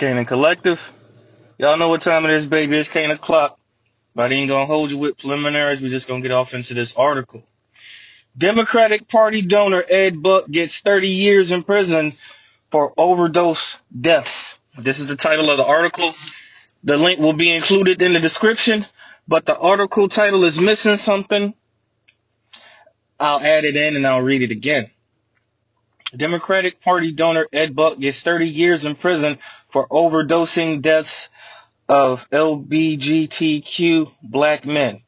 Canaan 0.00 0.24
Collective. 0.24 0.92
Y'all 1.58 1.76
know 1.76 1.90
what 1.90 2.00
time 2.00 2.24
it 2.24 2.30
is, 2.30 2.46
baby. 2.46 2.74
It's 2.78 2.88
Canaan 2.88 3.18
o'clock. 3.18 3.58
But 4.14 4.32
I 4.32 4.34
ain't 4.34 4.48
gonna 4.48 4.64
hold 4.64 4.90
you 4.90 4.96
with 4.96 5.18
preliminaries. 5.18 5.82
We're 5.82 5.90
just 5.90 6.08
gonna 6.08 6.22
get 6.22 6.30
off 6.30 6.54
into 6.54 6.72
this 6.72 6.96
article. 6.96 7.46
Democratic 8.34 9.08
Party 9.08 9.42
donor 9.42 9.82
Ed 9.90 10.22
Buck 10.22 10.50
gets 10.50 10.80
30 10.80 11.06
years 11.06 11.50
in 11.50 11.64
prison 11.64 12.16
for 12.70 12.94
overdose 12.96 13.76
deaths. 14.00 14.58
This 14.78 15.00
is 15.00 15.06
the 15.06 15.16
title 15.16 15.50
of 15.50 15.58
the 15.58 15.66
article. 15.66 16.14
The 16.82 16.96
link 16.96 17.20
will 17.20 17.34
be 17.34 17.54
included 17.54 18.00
in 18.00 18.14
the 18.14 18.20
description, 18.20 18.86
but 19.28 19.44
the 19.44 19.58
article 19.58 20.08
title 20.08 20.44
is 20.44 20.58
missing 20.58 20.96
something. 20.96 21.52
I'll 23.20 23.40
add 23.40 23.66
it 23.66 23.76
in 23.76 23.96
and 23.96 24.06
I'll 24.06 24.22
read 24.22 24.40
it 24.40 24.50
again. 24.50 24.90
Democratic 26.16 26.80
Party 26.80 27.12
donor 27.12 27.46
Ed 27.52 27.76
Buck 27.76 27.98
gets 27.98 28.22
30 28.22 28.48
years 28.48 28.86
in 28.86 28.96
prison 28.96 29.38
for 29.72 29.86
overdosing 29.88 30.82
deaths 30.82 31.28
of 31.88 32.28
LBGTQ 32.30 34.12
black 34.22 34.64
men. 34.64 35.02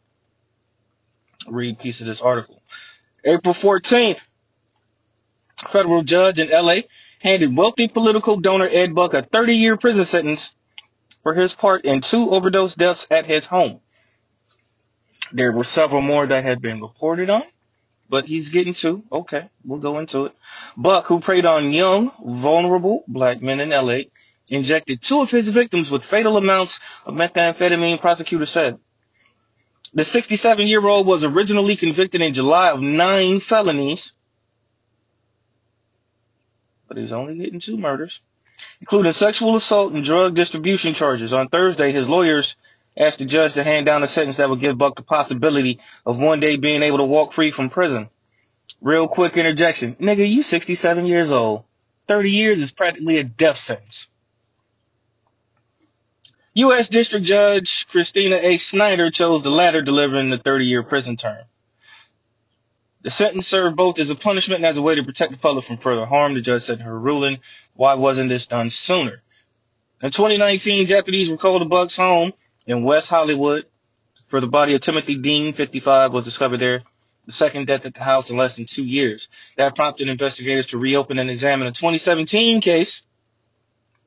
Read 1.48 1.78
piece 1.78 2.00
of 2.00 2.06
this 2.06 2.20
article. 2.20 2.62
April 3.24 3.55
14th, 3.55 4.20
federal 5.69 6.02
judge 6.02 6.38
in 6.38 6.48
LA 6.50 6.83
handed 7.20 7.56
wealthy 7.56 7.88
political 7.88 8.41
donor 8.41 8.69
Ed 8.70 8.95
Buck 8.95 9.14
a 9.14 9.22
30 9.22 9.56
year 9.56 9.77
prison 9.77 10.05
sentence 10.05 10.55
for 11.22 11.34
his 11.34 11.52
part 11.52 11.84
in 11.84 12.00
two 12.00 12.30
overdose 12.30 12.74
deaths 12.74 13.06
at 13.10 13.27
his 13.27 13.47
home. 13.47 13.80
There 15.33 15.52
were 15.52 15.64
several 15.64 16.02
more 16.02 16.27
that 16.27 16.44
had 16.44 16.60
been 16.60 16.80
reported 16.80 17.30
on 17.30 17.44
but 18.12 18.27
he's 18.27 18.50
getting 18.50 18.74
two. 18.74 19.02
Okay, 19.10 19.48
we'll 19.64 19.78
go 19.78 19.98
into 19.98 20.27
it. 20.27 20.33
Buck, 20.77 21.06
who 21.06 21.19
preyed 21.19 21.47
on 21.47 21.72
young, 21.72 22.12
vulnerable 22.22 23.05
black 23.08 23.41
men 23.41 23.58
in 23.58 23.70
LA, 23.70 24.00
injected 24.48 25.01
two 25.01 25.20
of 25.20 25.30
his 25.30 25.48
victims 25.48 25.91
with 25.91 26.05
fatal 26.05 26.37
amounts 26.37 26.80
of 27.05 27.14
methamphetamine, 27.14 28.00
prosecutor 28.00 28.47
said. 28.47 28.78
The 29.94 30.05
67 30.05 30.66
year 30.66 30.86
old 30.86 31.06
was 31.06 31.22
originally 31.25 31.77
convicted 31.77 32.22
in 32.22 32.33
July 32.33 32.70
of 32.70 32.81
nine 32.81 33.41
felonies, 33.41 34.12
but 36.89 36.97
he's 36.97 37.12
only 37.12 37.36
getting 37.36 37.61
two 37.61 37.77
murders, 37.77 38.20
including 38.81 39.12
sexual 39.12 39.55
assault 39.56 39.92
and 39.92 40.03
drug 40.03 40.34
distribution 40.34 40.94
charges. 40.94 41.33
On 41.33 41.48
Thursday, 41.48 41.92
his 41.92 42.09
lawyers 42.09 42.56
asked 42.97 43.19
the 43.19 43.25
judge 43.27 43.55
to 43.55 43.62
hand 43.62 43.86
down 43.86 44.03
a 44.03 44.06
sentence 44.06 44.36
that 44.36 44.48
would 44.48 44.61
give 44.61 44.78
Buck 44.78 44.97
the 44.97 45.03
possibility 45.03 45.78
of 46.06 46.19
one 46.19 46.41
day 46.41 46.56
being 46.56 46.83
able 46.83 46.98
to 46.98 47.05
walk 47.06 47.33
free 47.33 47.50
from 47.50 47.69
prison. 47.70 48.09
Real 48.81 49.09
quick 49.09 49.36
interjection. 49.36 49.94
Nigga, 49.97 50.28
you 50.28 50.42
67 50.42 51.06
years 51.06 51.31
old. 51.31 51.64
30 52.09 52.31
years 52.31 52.61
is 52.61 52.72
practically 52.72 53.19
a 53.19 53.25
death 53.25 53.56
sentence. 53.56 54.09
U.S. 56.55 56.91
District 56.91 57.25
Judge 57.25 57.86
Christina 57.89 58.36
A. 58.36 58.58
Snyder 58.58 59.11
chose 59.11 59.42
the 59.42 59.50
latter, 59.50 59.81
delivering 59.81 60.28
the 60.28 60.36
30 60.36 60.67
year 60.67 60.83
prison 60.83 61.17
term. 61.17 61.44
The 63.00 63.09
sentence 63.09 63.47
served 63.47 63.75
both 63.75 63.98
as 63.98 64.11
a 64.11 64.14
punishment 64.14 64.59
and 64.59 64.67
as 64.67 64.77
a 64.77 64.83
way 64.83 64.94
to 64.94 65.03
protect 65.03 65.33
the 65.33 65.39
public 65.39 65.64
from 65.64 65.78
further 65.78 66.05
harm, 66.05 66.34
the 66.34 66.42
judge 66.42 66.64
said 66.64 66.78
in 66.78 66.84
her 66.84 66.98
ruling. 66.98 67.39
Why 67.72 67.94
wasn't 67.94 68.28
this 68.28 68.44
done 68.44 68.69
sooner? 68.69 69.22
In 70.03 70.11
2019, 70.11 70.86
deputies 70.86 71.31
were 71.31 71.39
called 71.39 71.62
to 71.62 71.69
Buck's 71.69 71.97
home 71.97 72.34
in 72.66 72.84
West 72.84 73.09
Hollywood 73.09 73.64
for 74.28 74.41
the 74.41 74.47
body 74.47 74.75
of 74.75 74.83
Timothy 74.83 75.16
Dean, 75.16 75.55
55, 75.55 76.12
was 76.12 76.25
discovered 76.25 76.59
there. 76.59 76.83
The 77.25 77.33
second 77.33 77.66
death 77.66 77.87
at 77.87 77.94
the 77.94 78.03
house 78.03 78.28
in 78.28 78.37
less 78.37 78.56
than 78.56 78.66
two 78.66 78.84
years. 78.84 79.28
That 79.56 79.75
prompted 79.75 80.09
investigators 80.09 80.66
to 80.66 80.78
reopen 80.78 81.19
and 81.19 81.31
examine 81.31 81.69
a 81.69 81.72
2017 81.72 82.61
case 82.61 83.03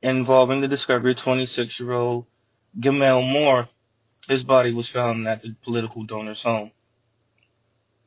involving 0.00 0.60
the 0.60 0.68
discovery 0.68 1.12
of 1.12 1.16
26 1.16 1.80
Gemmel 2.78 3.30
Moore. 3.30 3.68
His 4.28 4.44
body 4.44 4.72
was 4.72 4.88
found 4.88 5.26
at 5.28 5.42
the 5.42 5.54
political 5.62 6.02
donor's 6.02 6.42
home. 6.42 6.72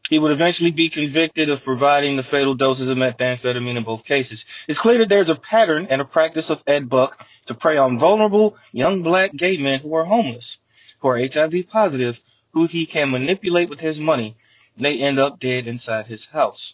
He 0.09 0.17
would 0.17 0.31
eventually 0.31 0.71
be 0.71 0.89
convicted 0.89 1.49
of 1.49 1.63
providing 1.63 2.15
the 2.15 2.23
fatal 2.23 2.55
doses 2.55 2.89
of 2.89 2.97
methamphetamine 2.97 3.77
in 3.77 3.83
both 3.83 4.03
cases. 4.03 4.43
It's 4.67 4.79
clear 4.79 4.97
that 4.97 5.09
there's 5.09 5.29
a 5.29 5.35
pattern 5.35 5.85
and 5.89 6.01
a 6.01 6.05
practice 6.05 6.49
of 6.49 6.63
Ed 6.65 6.89
Buck 6.89 7.23
to 7.45 7.53
prey 7.53 7.77
on 7.77 7.99
vulnerable 7.99 8.57
young 8.71 9.03
black 9.03 9.33
gay 9.35 9.57
men 9.57 9.79
who 9.79 9.93
are 9.93 10.05
homeless, 10.05 10.57
who 10.99 11.09
are 11.09 11.19
HIV 11.19 11.69
positive, 11.69 12.19
who 12.53 12.65
he 12.65 12.87
can 12.87 13.11
manipulate 13.11 13.69
with 13.69 13.79
his 13.79 13.99
money. 13.99 14.35
They 14.77 14.99
end 14.99 15.19
up 15.19 15.39
dead 15.39 15.67
inside 15.67 16.07
his 16.07 16.25
house. 16.25 16.73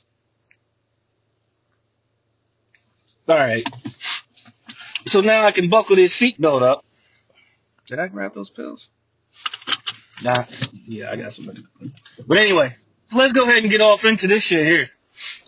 All 3.28 3.36
right. 3.36 3.68
So 5.08 5.22
now 5.22 5.46
I 5.46 5.52
can 5.52 5.70
buckle 5.70 5.98
this 5.98 6.18
seatbelt 6.18 6.62
up. 6.62 6.85
Did 7.88 8.00
I 8.00 8.08
grab 8.08 8.34
those 8.34 8.50
pills? 8.50 8.90
Nah. 10.24 10.46
Yeah, 10.88 11.12
I 11.12 11.16
got 11.16 11.34
some. 11.34 11.68
But 12.26 12.38
anyway, 12.38 12.70
so 13.06 13.18
let's 13.18 13.34
go 13.34 13.44
ahead 13.44 13.64
and 13.64 13.70
get 13.70 13.82
off 13.82 14.06
into 14.06 14.28
this 14.28 14.44
shit 14.44 14.66
here. 14.66 14.90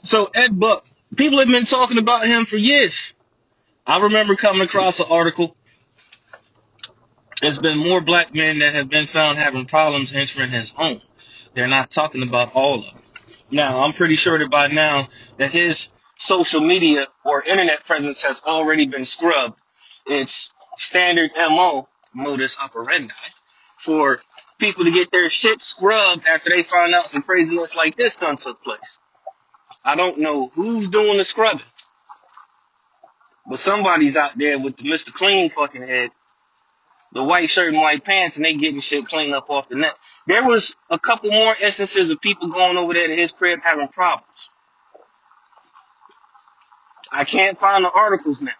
So 0.03 0.29
Ed 0.33 0.59
Buck, 0.59 0.85
people 1.15 1.39
have 1.39 1.47
been 1.47 1.65
talking 1.65 1.97
about 1.97 2.27
him 2.27 2.45
for 2.45 2.57
years. 2.57 3.13
I 3.85 4.01
remember 4.01 4.35
coming 4.35 4.61
across 4.61 4.99
an 4.99 5.07
article. 5.09 5.55
There's 7.41 7.59
been 7.59 7.77
more 7.77 8.01
black 8.01 8.33
men 8.33 8.59
that 8.59 8.73
have 8.73 8.89
been 8.89 9.05
found 9.05 9.37
having 9.37 9.65
problems 9.65 10.13
entering 10.13 10.51
his 10.51 10.69
home. 10.69 11.01
They're 11.53 11.67
not 11.67 11.89
talking 11.89 12.23
about 12.23 12.55
all 12.55 12.75
of 12.75 12.85
them. 12.85 13.01
Now, 13.49 13.81
I'm 13.83 13.93
pretty 13.93 14.15
sure 14.15 14.37
that 14.39 14.51
by 14.51 14.67
now 14.67 15.07
that 15.37 15.51
his 15.51 15.87
social 16.17 16.61
media 16.61 17.07
or 17.23 17.43
internet 17.43 17.85
presence 17.85 18.23
has 18.23 18.41
already 18.45 18.87
been 18.87 19.05
scrubbed. 19.05 19.57
It's 20.05 20.49
standard 20.75 21.31
MO, 21.35 21.87
modus 22.17 22.57
operandi, 22.61 23.13
for 23.77 24.19
people 24.57 24.85
to 24.85 24.91
get 24.91 25.11
their 25.11 25.29
shit 25.29 25.61
scrubbed 25.61 26.25
after 26.25 26.49
they 26.49 26.63
find 26.63 26.93
out 26.93 27.09
some 27.09 27.21
craziness 27.21 27.75
like 27.75 27.95
this 27.95 28.15
done 28.15 28.37
took 28.37 28.63
place. 28.63 28.99
I 29.85 29.95
don't 29.95 30.17
know 30.17 30.47
who's 30.47 30.89
doing 30.89 31.17
the 31.17 31.23
scrubbing. 31.23 31.61
But 33.47 33.59
somebody's 33.59 34.17
out 34.17 34.37
there 34.37 34.59
with 34.59 34.75
the 34.75 34.83
Mr. 34.83 35.13
Clean 35.13 35.49
fucking 35.49 35.83
head, 35.83 36.11
the 37.13 37.23
white 37.23 37.49
shirt 37.49 37.69
and 37.73 37.81
white 37.81 38.03
pants, 38.03 38.35
and 38.35 38.45
they 38.45 38.53
getting 38.53 38.81
shit 38.81 39.07
cleaned 39.07 39.33
up 39.33 39.49
off 39.49 39.69
the 39.69 39.75
net. 39.75 39.95
There 40.25 40.43
was 40.43 40.75
a 40.89 40.99
couple 40.99 41.31
more 41.31 41.55
instances 41.63 42.09
of 42.09 42.19
people 42.19 42.49
going 42.49 42.77
over 42.77 42.93
there 42.93 43.07
to 43.07 43.15
his 43.15 43.31
crib 43.31 43.61
having 43.63 43.87
problems. 43.87 44.49
I 47.09 47.23
can't 47.23 47.57
find 47.57 47.85
the 47.85 47.91
articles 47.91 48.41
now. 48.41 48.51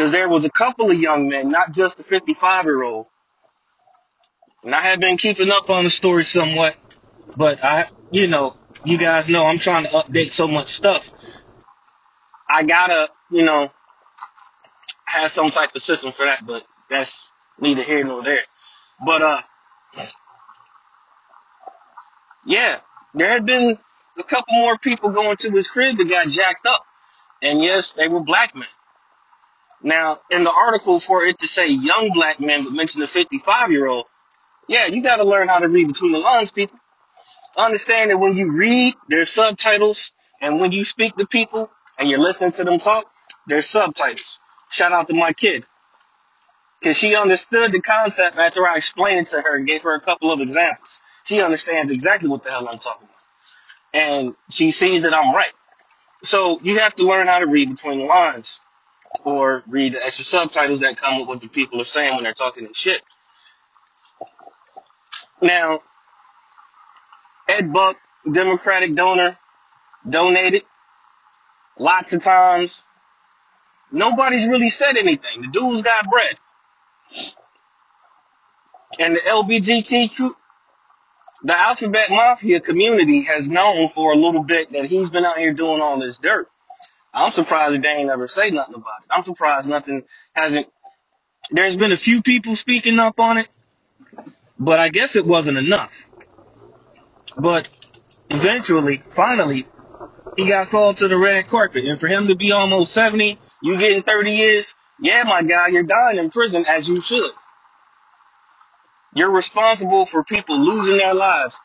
Because 0.00 0.12
there 0.12 0.30
was 0.30 0.46
a 0.46 0.50
couple 0.50 0.90
of 0.90 0.98
young 0.98 1.28
men, 1.28 1.50
not 1.50 1.74
just 1.74 1.98
the 1.98 2.04
55 2.04 2.64
year 2.64 2.82
old. 2.82 3.06
And 4.64 4.74
I 4.74 4.80
have 4.80 4.98
been 4.98 5.18
keeping 5.18 5.50
up 5.50 5.68
on 5.68 5.84
the 5.84 5.90
story 5.90 6.24
somewhat, 6.24 6.74
but 7.36 7.62
I, 7.62 7.86
you 8.10 8.26
know, 8.26 8.56
you 8.82 8.96
guys 8.96 9.28
know 9.28 9.44
I'm 9.44 9.58
trying 9.58 9.84
to 9.84 9.90
update 9.90 10.32
so 10.32 10.48
much 10.48 10.68
stuff 10.68 11.10
I 12.48 12.62
gotta, 12.62 13.08
you 13.30 13.42
know, 13.42 13.70
have 15.04 15.30
some 15.30 15.50
type 15.50 15.74
of 15.76 15.82
system 15.82 16.12
for 16.12 16.24
that, 16.24 16.46
but 16.46 16.64
that's 16.88 17.30
neither 17.60 17.82
here 17.82 18.04
nor 18.04 18.22
there. 18.22 18.42
But 19.04 19.22
uh 19.22 19.40
yeah, 22.46 22.80
there 23.14 23.28
had 23.28 23.44
been 23.44 23.76
a 24.18 24.22
couple 24.22 24.56
more 24.56 24.78
people 24.78 25.10
going 25.10 25.36
to 25.36 25.52
his 25.52 25.68
crib 25.68 25.98
that 25.98 26.08
got 26.08 26.28
jacked 26.28 26.66
up. 26.66 26.84
And 27.42 27.62
yes, 27.62 27.92
they 27.92 28.08
were 28.08 28.20
black 28.20 28.54
men. 28.54 28.66
Now, 29.82 30.18
in 30.30 30.44
the 30.44 30.52
article 30.52 31.00
for 31.00 31.24
it 31.24 31.38
to 31.38 31.46
say 31.46 31.68
young 31.68 32.10
black 32.12 32.38
men 32.38 32.64
but 32.64 32.72
mention 32.72 33.00
the 33.00 33.08
55 33.08 33.70
year 33.70 33.86
old, 33.86 34.04
yeah, 34.68 34.86
you 34.86 35.02
gotta 35.02 35.24
learn 35.24 35.48
how 35.48 35.58
to 35.58 35.68
read 35.68 35.88
between 35.88 36.12
the 36.12 36.18
lines, 36.18 36.50
people. 36.50 36.78
Understand 37.56 38.10
that 38.10 38.18
when 38.18 38.36
you 38.36 38.56
read, 38.56 38.94
there's 39.08 39.30
subtitles, 39.30 40.12
and 40.40 40.60
when 40.60 40.70
you 40.72 40.84
speak 40.84 41.16
to 41.16 41.26
people, 41.26 41.70
and 41.98 42.08
you're 42.08 42.20
listening 42.20 42.52
to 42.52 42.64
them 42.64 42.78
talk, 42.78 43.04
there's 43.46 43.66
subtitles. 43.66 44.38
Shout 44.70 44.92
out 44.92 45.08
to 45.08 45.14
my 45.14 45.32
kid. 45.32 45.66
Cause 46.82 46.96
she 46.96 47.14
understood 47.14 47.72
the 47.72 47.80
concept 47.80 48.38
after 48.38 48.66
I 48.66 48.76
explained 48.76 49.20
it 49.20 49.26
to 49.28 49.42
her 49.42 49.56
and 49.56 49.66
gave 49.66 49.82
her 49.82 49.94
a 49.94 50.00
couple 50.00 50.32
of 50.32 50.40
examples. 50.40 51.00
She 51.24 51.42
understands 51.42 51.92
exactly 51.92 52.28
what 52.28 52.42
the 52.42 52.50
hell 52.50 52.68
I'm 52.68 52.78
talking 52.78 53.06
about. 53.06 53.16
And 53.92 54.36
she 54.48 54.70
sees 54.70 55.02
that 55.02 55.12
I'm 55.12 55.34
right. 55.34 55.52
So 56.22 56.58
you 56.62 56.78
have 56.78 56.94
to 56.96 57.02
learn 57.02 57.26
how 57.26 57.40
to 57.40 57.46
read 57.46 57.68
between 57.68 57.98
the 57.98 58.04
lines 58.04 58.60
or 59.24 59.62
read 59.66 59.92
the 59.92 60.04
extra 60.04 60.24
subtitles 60.24 60.80
that 60.80 60.96
come 60.96 61.18
with 61.18 61.28
what 61.28 61.40
the 61.40 61.48
people 61.48 61.80
are 61.80 61.84
saying 61.84 62.14
when 62.14 62.24
they're 62.24 62.32
talking 62.32 62.66
and 62.66 62.76
shit. 62.76 63.02
Now, 65.42 65.80
Ed 67.48 67.72
Buck, 67.72 67.96
Democratic 68.30 68.94
donor, 68.94 69.36
donated 70.08 70.62
Lots 71.80 72.12
of 72.12 72.20
times, 72.20 72.84
nobody's 73.90 74.46
really 74.46 74.68
said 74.68 74.98
anything. 74.98 75.40
The 75.40 75.48
dude's 75.48 75.80
got 75.80 76.10
bread. 76.10 76.36
And 78.98 79.16
the 79.16 79.20
LBGTQ, 79.20 80.30
the 81.42 81.58
Alphabet 81.58 82.10
Mafia 82.10 82.60
community 82.60 83.22
has 83.22 83.48
known 83.48 83.88
for 83.88 84.12
a 84.12 84.14
little 84.16 84.42
bit 84.42 84.72
that 84.72 84.84
he's 84.84 85.08
been 85.08 85.24
out 85.24 85.38
here 85.38 85.54
doing 85.54 85.80
all 85.80 85.98
this 85.98 86.18
dirt. 86.18 86.50
I'm 87.12 87.32
surprised 87.32 87.74
that 87.74 87.82
they 87.82 87.88
ain't 87.88 88.06
never 88.06 88.26
say 88.26 88.50
nothing 88.50 88.76
about 88.76 89.00
it. 89.02 89.08
I'm 89.10 89.24
surprised 89.24 89.68
nothing 89.68 90.04
hasn't. 90.34 90.68
There's 91.50 91.76
been 91.76 91.92
a 91.92 91.96
few 91.96 92.22
people 92.22 92.54
speaking 92.54 92.98
up 92.98 93.18
on 93.18 93.38
it, 93.38 93.48
but 94.58 94.78
I 94.78 94.88
guess 94.88 95.16
it 95.16 95.26
wasn't 95.26 95.58
enough. 95.58 96.06
But 97.36 97.68
eventually, 98.28 99.02
finally, 99.10 99.66
he 100.36 100.46
got 100.46 100.68
called 100.68 100.98
to 100.98 101.08
the 101.08 101.18
red 101.18 101.48
carpet, 101.48 101.84
and 101.84 101.98
for 101.98 102.06
him 102.06 102.28
to 102.28 102.36
be 102.36 102.52
almost 102.52 102.92
70, 102.92 103.38
you 103.62 103.78
getting 103.78 104.02
30 104.02 104.32
years. 104.32 104.74
Yeah, 105.00 105.24
my 105.24 105.42
guy, 105.42 105.68
you're 105.68 105.82
dying 105.82 106.18
in 106.18 106.30
prison 106.30 106.64
as 106.68 106.88
you 106.88 107.00
should. 107.00 107.30
You're 109.14 109.30
responsible 109.30 110.06
for 110.06 110.22
people 110.22 110.56
losing 110.58 110.98
their 110.98 111.14
lives. 111.14 111.58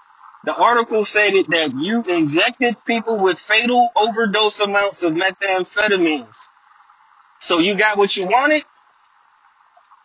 The 0.45 0.55
article 0.55 1.03
stated 1.03 1.47
that 1.47 1.73
you 1.75 2.03
injected 2.07 2.75
people 2.85 3.21
with 3.21 3.39
fatal 3.39 3.89
overdose 3.95 4.59
amounts 4.59 5.01
of 5.01 5.13
methamphetamines. 5.13 6.49
So 7.39 7.57
you 7.57 7.75
got 7.75 7.97
what 7.97 8.15
you 8.15 8.27
wanted? 8.27 8.63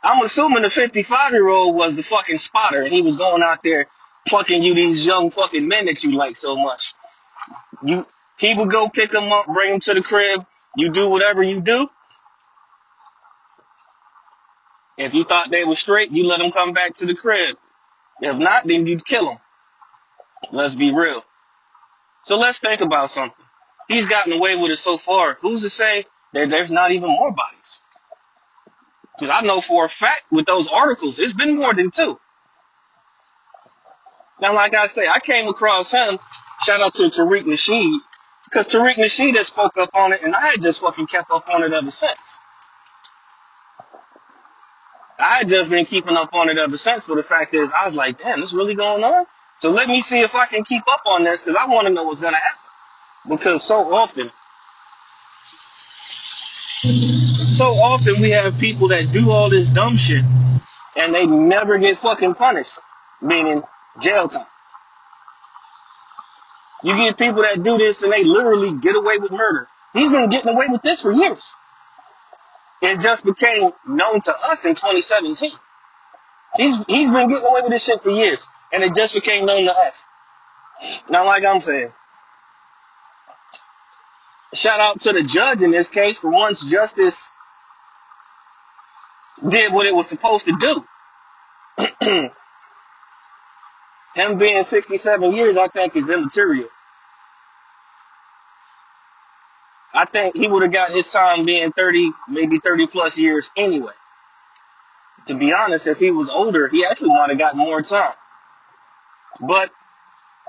I'm 0.02 0.24
assuming 0.24 0.62
the 0.62 0.70
55 0.70 1.32
year 1.32 1.46
old 1.46 1.76
was 1.76 1.94
the 1.94 2.02
fucking 2.02 2.38
spotter 2.38 2.80
and 2.80 2.90
he 2.90 3.02
was 3.02 3.16
going 3.16 3.42
out 3.42 3.62
there 3.62 3.86
plucking 4.26 4.62
you 4.62 4.72
these 4.72 5.04
young 5.04 5.28
fucking 5.28 5.68
men 5.68 5.84
that 5.86 6.02
you 6.04 6.12
like 6.12 6.36
so 6.36 6.56
much. 6.56 6.94
You, 7.82 8.06
he 8.38 8.54
would 8.54 8.70
go 8.70 8.88
pick 8.88 9.10
them 9.10 9.30
up, 9.30 9.44
bring 9.44 9.72
them 9.72 9.80
to 9.80 9.94
the 9.94 10.02
crib. 10.02 10.46
You 10.74 10.88
do 10.88 11.10
whatever 11.10 11.42
you 11.42 11.60
do. 11.60 11.86
If 14.96 15.12
you 15.12 15.24
thought 15.24 15.50
they 15.50 15.64
were 15.64 15.76
straight, 15.76 16.10
you 16.10 16.26
let 16.26 16.38
them 16.38 16.50
come 16.50 16.72
back 16.72 16.94
to 16.94 17.06
the 17.06 17.14
crib. 17.14 17.58
If 18.22 18.38
not, 18.38 18.64
then 18.64 18.86
you'd 18.86 19.04
kill 19.04 19.26
them. 19.26 19.38
Let's 20.52 20.74
be 20.74 20.92
real. 20.92 21.24
So 22.22 22.38
let's 22.38 22.58
think 22.58 22.80
about 22.80 23.10
something. 23.10 23.44
He's 23.88 24.06
gotten 24.06 24.32
away 24.32 24.56
with 24.56 24.70
it 24.70 24.76
so 24.76 24.96
far. 24.98 25.38
Who's 25.40 25.62
to 25.62 25.70
say 25.70 26.04
that 26.32 26.50
there's 26.50 26.70
not 26.70 26.92
even 26.92 27.08
more 27.08 27.32
bodies? 27.32 27.80
Because 29.18 29.34
I 29.36 29.46
know 29.46 29.60
for 29.60 29.84
a 29.84 29.88
fact 29.88 30.24
with 30.30 30.46
those 30.46 30.68
articles, 30.68 31.18
it's 31.18 31.32
been 31.32 31.56
more 31.56 31.74
than 31.74 31.90
two. 31.90 32.18
Now, 34.40 34.54
like 34.54 34.74
I 34.74 34.86
say, 34.86 35.08
I 35.08 35.20
came 35.20 35.48
across 35.48 35.90
him. 35.90 36.18
Shout 36.62 36.80
out 36.80 36.94
to 36.94 37.04
Tariq 37.04 37.44
Nasheed. 37.44 37.98
Because 38.44 38.68
Tariq 38.68 38.94
Nasheed 38.94 39.36
had 39.36 39.46
spoke 39.46 39.76
up 39.78 39.90
on 39.94 40.12
it, 40.12 40.22
and 40.22 40.34
I 40.34 40.50
had 40.50 40.60
just 40.60 40.80
fucking 40.80 41.06
kept 41.06 41.30
up 41.32 41.48
on 41.52 41.62
it 41.62 41.72
ever 41.72 41.90
since. 41.90 42.40
I 45.18 45.38
had 45.38 45.48
just 45.48 45.68
been 45.68 45.84
keeping 45.84 46.16
up 46.16 46.34
on 46.34 46.48
it 46.48 46.58
ever 46.58 46.76
since, 46.76 47.06
but 47.06 47.16
the 47.16 47.22
fact 47.22 47.54
is, 47.54 47.70
I 47.78 47.84
was 47.84 47.94
like, 47.94 48.18
damn, 48.18 48.40
this 48.40 48.52
really 48.52 48.74
going 48.74 49.04
on? 49.04 49.26
So 49.60 49.70
let 49.70 49.88
me 49.88 50.00
see 50.00 50.20
if 50.20 50.34
I 50.34 50.46
can 50.46 50.64
keep 50.64 50.82
up 50.90 51.02
on 51.04 51.22
this, 51.22 51.44
because 51.44 51.54
I 51.60 51.66
want 51.66 51.86
to 51.86 51.92
know 51.92 52.04
what's 52.04 52.18
going 52.18 52.32
to 52.32 52.40
happen. 52.40 52.58
Because 53.28 53.62
so 53.62 53.74
often, 53.92 54.30
so 57.52 57.66
often 57.66 58.22
we 58.22 58.30
have 58.30 58.58
people 58.58 58.88
that 58.88 59.12
do 59.12 59.30
all 59.30 59.50
this 59.50 59.68
dumb 59.68 59.98
shit, 59.98 60.24
and 60.96 61.14
they 61.14 61.26
never 61.26 61.76
get 61.76 61.98
fucking 61.98 62.32
punished, 62.36 62.78
meaning 63.20 63.62
jail 64.00 64.28
time. 64.28 64.46
You 66.82 66.96
get 66.96 67.18
people 67.18 67.42
that 67.42 67.62
do 67.62 67.76
this 67.76 68.02
and 68.02 68.10
they 68.10 68.24
literally 68.24 68.72
get 68.72 68.96
away 68.96 69.18
with 69.18 69.30
murder. 69.30 69.68
He's 69.92 70.10
been 70.10 70.30
getting 70.30 70.54
away 70.54 70.68
with 70.70 70.80
this 70.80 71.02
for 71.02 71.12
years. 71.12 71.54
It 72.80 72.98
just 73.00 73.26
became 73.26 73.72
known 73.86 74.20
to 74.20 74.30
us 74.30 74.64
in 74.64 74.74
2017. 74.74 75.50
He's 76.56 76.76
he's 76.86 77.10
been 77.10 77.28
getting 77.28 77.46
away 77.46 77.60
with 77.62 77.70
this 77.70 77.84
shit 77.84 78.02
for 78.02 78.10
years, 78.10 78.48
and 78.72 78.82
it 78.82 78.94
just 78.94 79.14
became 79.14 79.46
known 79.46 79.64
to 79.64 79.72
us. 79.86 80.06
Now, 81.08 81.24
like 81.26 81.44
I'm 81.44 81.60
saying, 81.60 81.92
shout 84.54 84.80
out 84.80 85.00
to 85.00 85.12
the 85.12 85.22
judge 85.22 85.62
in 85.62 85.70
this 85.70 85.88
case 85.88 86.18
for 86.18 86.30
once 86.30 86.68
justice 86.68 87.30
did 89.46 89.72
what 89.72 89.86
it 89.86 89.94
was 89.94 90.08
supposed 90.08 90.46
to 90.46 90.56
do. 90.58 90.84
Him 94.14 94.38
being 94.38 94.62
67 94.62 95.32
years, 95.32 95.56
I 95.56 95.68
think, 95.68 95.96
is 95.96 96.08
immaterial. 96.08 96.68
I 99.92 100.04
think 100.04 100.36
he 100.36 100.48
would 100.48 100.62
have 100.62 100.72
got 100.72 100.90
his 100.90 101.10
time 101.10 101.44
being 101.44 101.72
30, 101.72 102.12
maybe 102.28 102.58
30 102.58 102.86
plus 102.86 103.18
years 103.18 103.50
anyway. 103.56 103.92
To 105.30 105.36
be 105.36 105.52
honest, 105.52 105.86
if 105.86 106.00
he 106.00 106.10
was 106.10 106.28
older, 106.28 106.66
he 106.66 106.84
actually 106.84 107.10
might 107.10 107.30
have 107.30 107.38
got 107.38 107.56
more 107.56 107.80
time. 107.82 108.10
But 109.40 109.70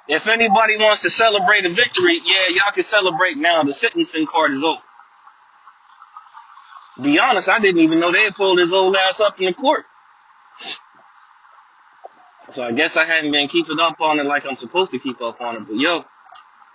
if 0.08 0.28
anybody 0.28 0.76
wants 0.78 1.04
to 1.04 1.12
celebrate 1.12 1.68
a 1.68 1.70
victory, 1.70 2.16
yeah, 2.26 2.48
y'all 2.50 2.72
can 2.74 2.84
celebrate 2.84 3.38
now. 3.38 3.62
The 3.62 3.76
sentencing 3.76 4.26
part 4.26 4.54
is 4.54 4.64
over. 4.64 4.82
Be 7.00 7.20
honest, 7.20 7.48
I 7.48 7.60
didn't 7.60 7.82
even 7.82 8.00
know 8.00 8.12
they 8.12 8.24
had 8.24 8.34
pulled 8.34 8.58
his 8.58 8.74
old 8.74 8.96
ass 8.96 9.20
up 9.20 9.40
in 9.40 9.46
the 9.46 9.54
court. 9.54 9.86
So 12.50 12.64
I 12.64 12.72
guess 12.72 12.98
I 12.98 13.06
hadn't 13.06 13.32
been 13.32 13.50
keeping 13.50 13.80
up 13.80 14.02
on 14.02 14.20
it 14.20 14.26
like 14.26 14.48
I'm 14.48 14.58
supposed 14.58 14.94
to 14.94 15.00
keep 15.00 15.22
up 15.22 15.42
on 15.42 15.58
it. 15.58 15.68
But 15.68 15.78
yo, 15.78 16.06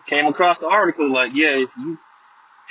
came 0.07 0.27
across 0.27 0.59
the 0.59 0.69
article 0.69 1.11
like, 1.11 1.33
yeah, 1.35 1.57
if 1.57 1.71
you 1.77 1.99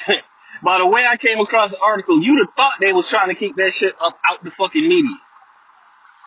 by 0.63 0.77
the 0.77 0.87
way 0.87 1.05
I 1.05 1.17
came 1.17 1.41
across 1.41 1.71
the 1.71 1.83
article, 1.83 2.23
you'd 2.23 2.39
have 2.39 2.55
thought 2.55 2.75
they 2.79 2.93
was 2.93 3.09
trying 3.09 3.27
to 3.27 3.35
keep 3.35 3.57
that 3.57 3.73
shit 3.73 3.95
up 3.99 4.17
out 4.31 4.41
the 4.41 4.51
fucking 4.51 4.87
media. 4.87 5.17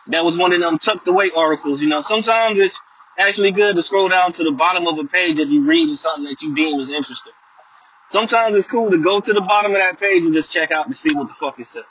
That 0.09 0.25
was 0.25 0.37
one 0.37 0.53
of 0.53 0.61
them 0.61 0.77
tucked 0.79 1.07
away 1.07 1.31
articles, 1.35 1.81
you 1.81 1.87
know. 1.87 2.01
Sometimes 2.01 2.59
it's 2.59 2.79
actually 3.17 3.51
good 3.51 3.75
to 3.75 3.83
scroll 3.83 4.09
down 4.09 4.31
to 4.33 4.43
the 4.43 4.51
bottom 4.51 4.87
of 4.87 4.97
a 4.97 5.05
page 5.05 5.39
if 5.39 5.49
you 5.49 5.63
read 5.63 5.95
something 5.97 6.25
that 6.25 6.41
you 6.41 6.55
deem 6.55 6.79
is 6.79 6.89
interesting. 6.89 7.33
Sometimes 8.07 8.55
it's 8.55 8.65
cool 8.65 8.89
to 8.89 8.97
go 8.97 9.19
to 9.19 9.33
the 9.33 9.41
bottom 9.41 9.71
of 9.71 9.77
that 9.77 9.99
page 9.99 10.23
and 10.23 10.33
just 10.33 10.51
check 10.51 10.71
out 10.71 10.89
to 10.89 10.95
see 10.95 11.13
what 11.13 11.27
the 11.27 11.35
fuck 11.39 11.59
it 11.59 11.67
says. 11.67 11.83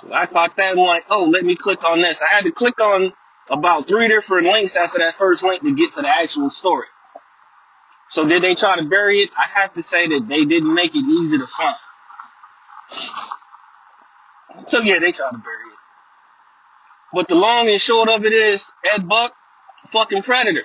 So 0.00 0.12
I 0.12 0.26
caught 0.26 0.56
that 0.56 0.72
and 0.72 0.80
like, 0.80 1.04
oh, 1.08 1.24
let 1.26 1.44
me 1.44 1.54
click 1.54 1.84
on 1.84 2.00
this. 2.00 2.20
I 2.20 2.26
had 2.26 2.44
to 2.44 2.50
click 2.50 2.80
on 2.80 3.12
about 3.48 3.86
three 3.86 4.08
different 4.08 4.48
links 4.48 4.74
after 4.76 4.98
that 4.98 5.14
first 5.14 5.44
link 5.44 5.62
to 5.62 5.74
get 5.74 5.92
to 5.94 6.02
the 6.02 6.08
actual 6.08 6.50
story. 6.50 6.86
So 8.08 8.26
did 8.26 8.42
they 8.42 8.56
try 8.56 8.76
to 8.76 8.84
bury 8.84 9.20
it? 9.20 9.30
I 9.38 9.46
have 9.60 9.74
to 9.74 9.82
say 9.82 10.08
that 10.08 10.26
they 10.28 10.44
didn't 10.44 10.74
make 10.74 10.94
it 10.94 11.04
easy 11.04 11.38
to 11.38 11.46
find. 11.46 11.76
So 14.66 14.80
yeah, 14.80 14.98
they 14.98 15.12
tried 15.12 15.30
to 15.30 15.38
bury 15.38 15.68
it. 15.68 15.73
But 17.14 17.28
the 17.28 17.36
long 17.36 17.68
and 17.68 17.80
short 17.80 18.08
of 18.08 18.24
it 18.24 18.32
is, 18.32 18.62
Ed 18.92 19.08
Buck, 19.08 19.32
fucking 19.92 20.22
predator. 20.22 20.64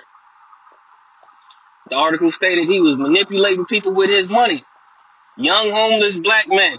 The 1.88 1.96
article 1.96 2.30
stated 2.32 2.66
he 2.66 2.80
was 2.80 2.96
manipulating 2.96 3.66
people 3.66 3.92
with 3.92 4.10
his 4.10 4.28
money. 4.28 4.64
Young 5.36 5.70
homeless 5.70 6.18
black 6.18 6.48
men. 6.48 6.78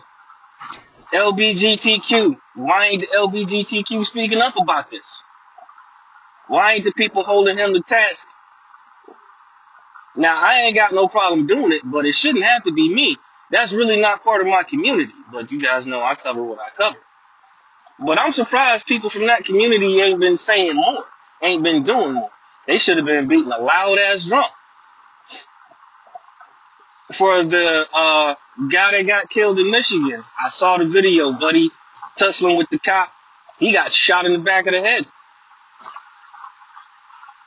LBGTQ. 1.13 2.37
Why 2.55 2.87
ain't 2.87 3.01
the 3.01 3.07
LBGTQ 3.07 4.05
speaking 4.05 4.39
up 4.39 4.55
about 4.57 4.91
this? 4.91 5.05
Why 6.47 6.73
ain't 6.73 6.83
the 6.83 6.91
people 6.91 7.23
holding 7.23 7.57
him 7.57 7.73
to 7.73 7.81
task? 7.81 8.27
Now, 10.17 10.41
I 10.41 10.63
ain't 10.63 10.75
got 10.75 10.93
no 10.93 11.07
problem 11.07 11.47
doing 11.47 11.71
it, 11.71 11.81
but 11.85 12.05
it 12.05 12.13
shouldn't 12.13 12.43
have 12.43 12.65
to 12.65 12.73
be 12.73 12.93
me. 12.93 13.15
That's 13.49 13.71
really 13.71 13.97
not 13.97 14.23
part 14.23 14.41
of 14.41 14.47
my 14.47 14.63
community. 14.63 15.13
But 15.31 15.51
you 15.51 15.61
guys 15.61 15.85
know 15.85 16.01
I 16.01 16.15
cover 16.15 16.43
what 16.43 16.59
I 16.59 16.69
cover. 16.75 16.97
But 18.03 18.17
I'm 18.17 18.33
surprised 18.33 18.85
people 18.85 19.09
from 19.11 19.27
that 19.27 19.45
community 19.45 20.01
ain't 20.01 20.19
been 20.19 20.37
saying 20.37 20.75
more, 20.75 21.05
ain't 21.41 21.63
been 21.63 21.83
doing 21.83 22.13
more. 22.15 22.31
They 22.67 22.79
should 22.79 22.97
have 22.97 23.05
been 23.05 23.27
beating 23.27 23.51
a 23.51 23.61
loud 23.61 23.99
ass 23.99 24.23
drum. 24.23 24.45
For 27.13 27.43
the 27.43 27.87
uh, 27.93 28.35
guy 28.69 28.91
that 28.91 29.05
got 29.05 29.29
killed 29.29 29.59
in 29.59 29.69
Michigan, 29.69 30.23
I 30.43 30.49
saw 30.49 30.77
the 30.77 30.85
video, 30.85 31.33
buddy 31.33 31.69
tussling 32.15 32.57
with 32.57 32.69
the 32.71 32.79
cop. 32.79 33.11
He 33.59 33.71
got 33.71 33.93
shot 33.93 34.25
in 34.25 34.33
the 34.33 34.39
back 34.39 34.65
of 34.65 34.73
the 34.73 34.81
head. 34.81 35.05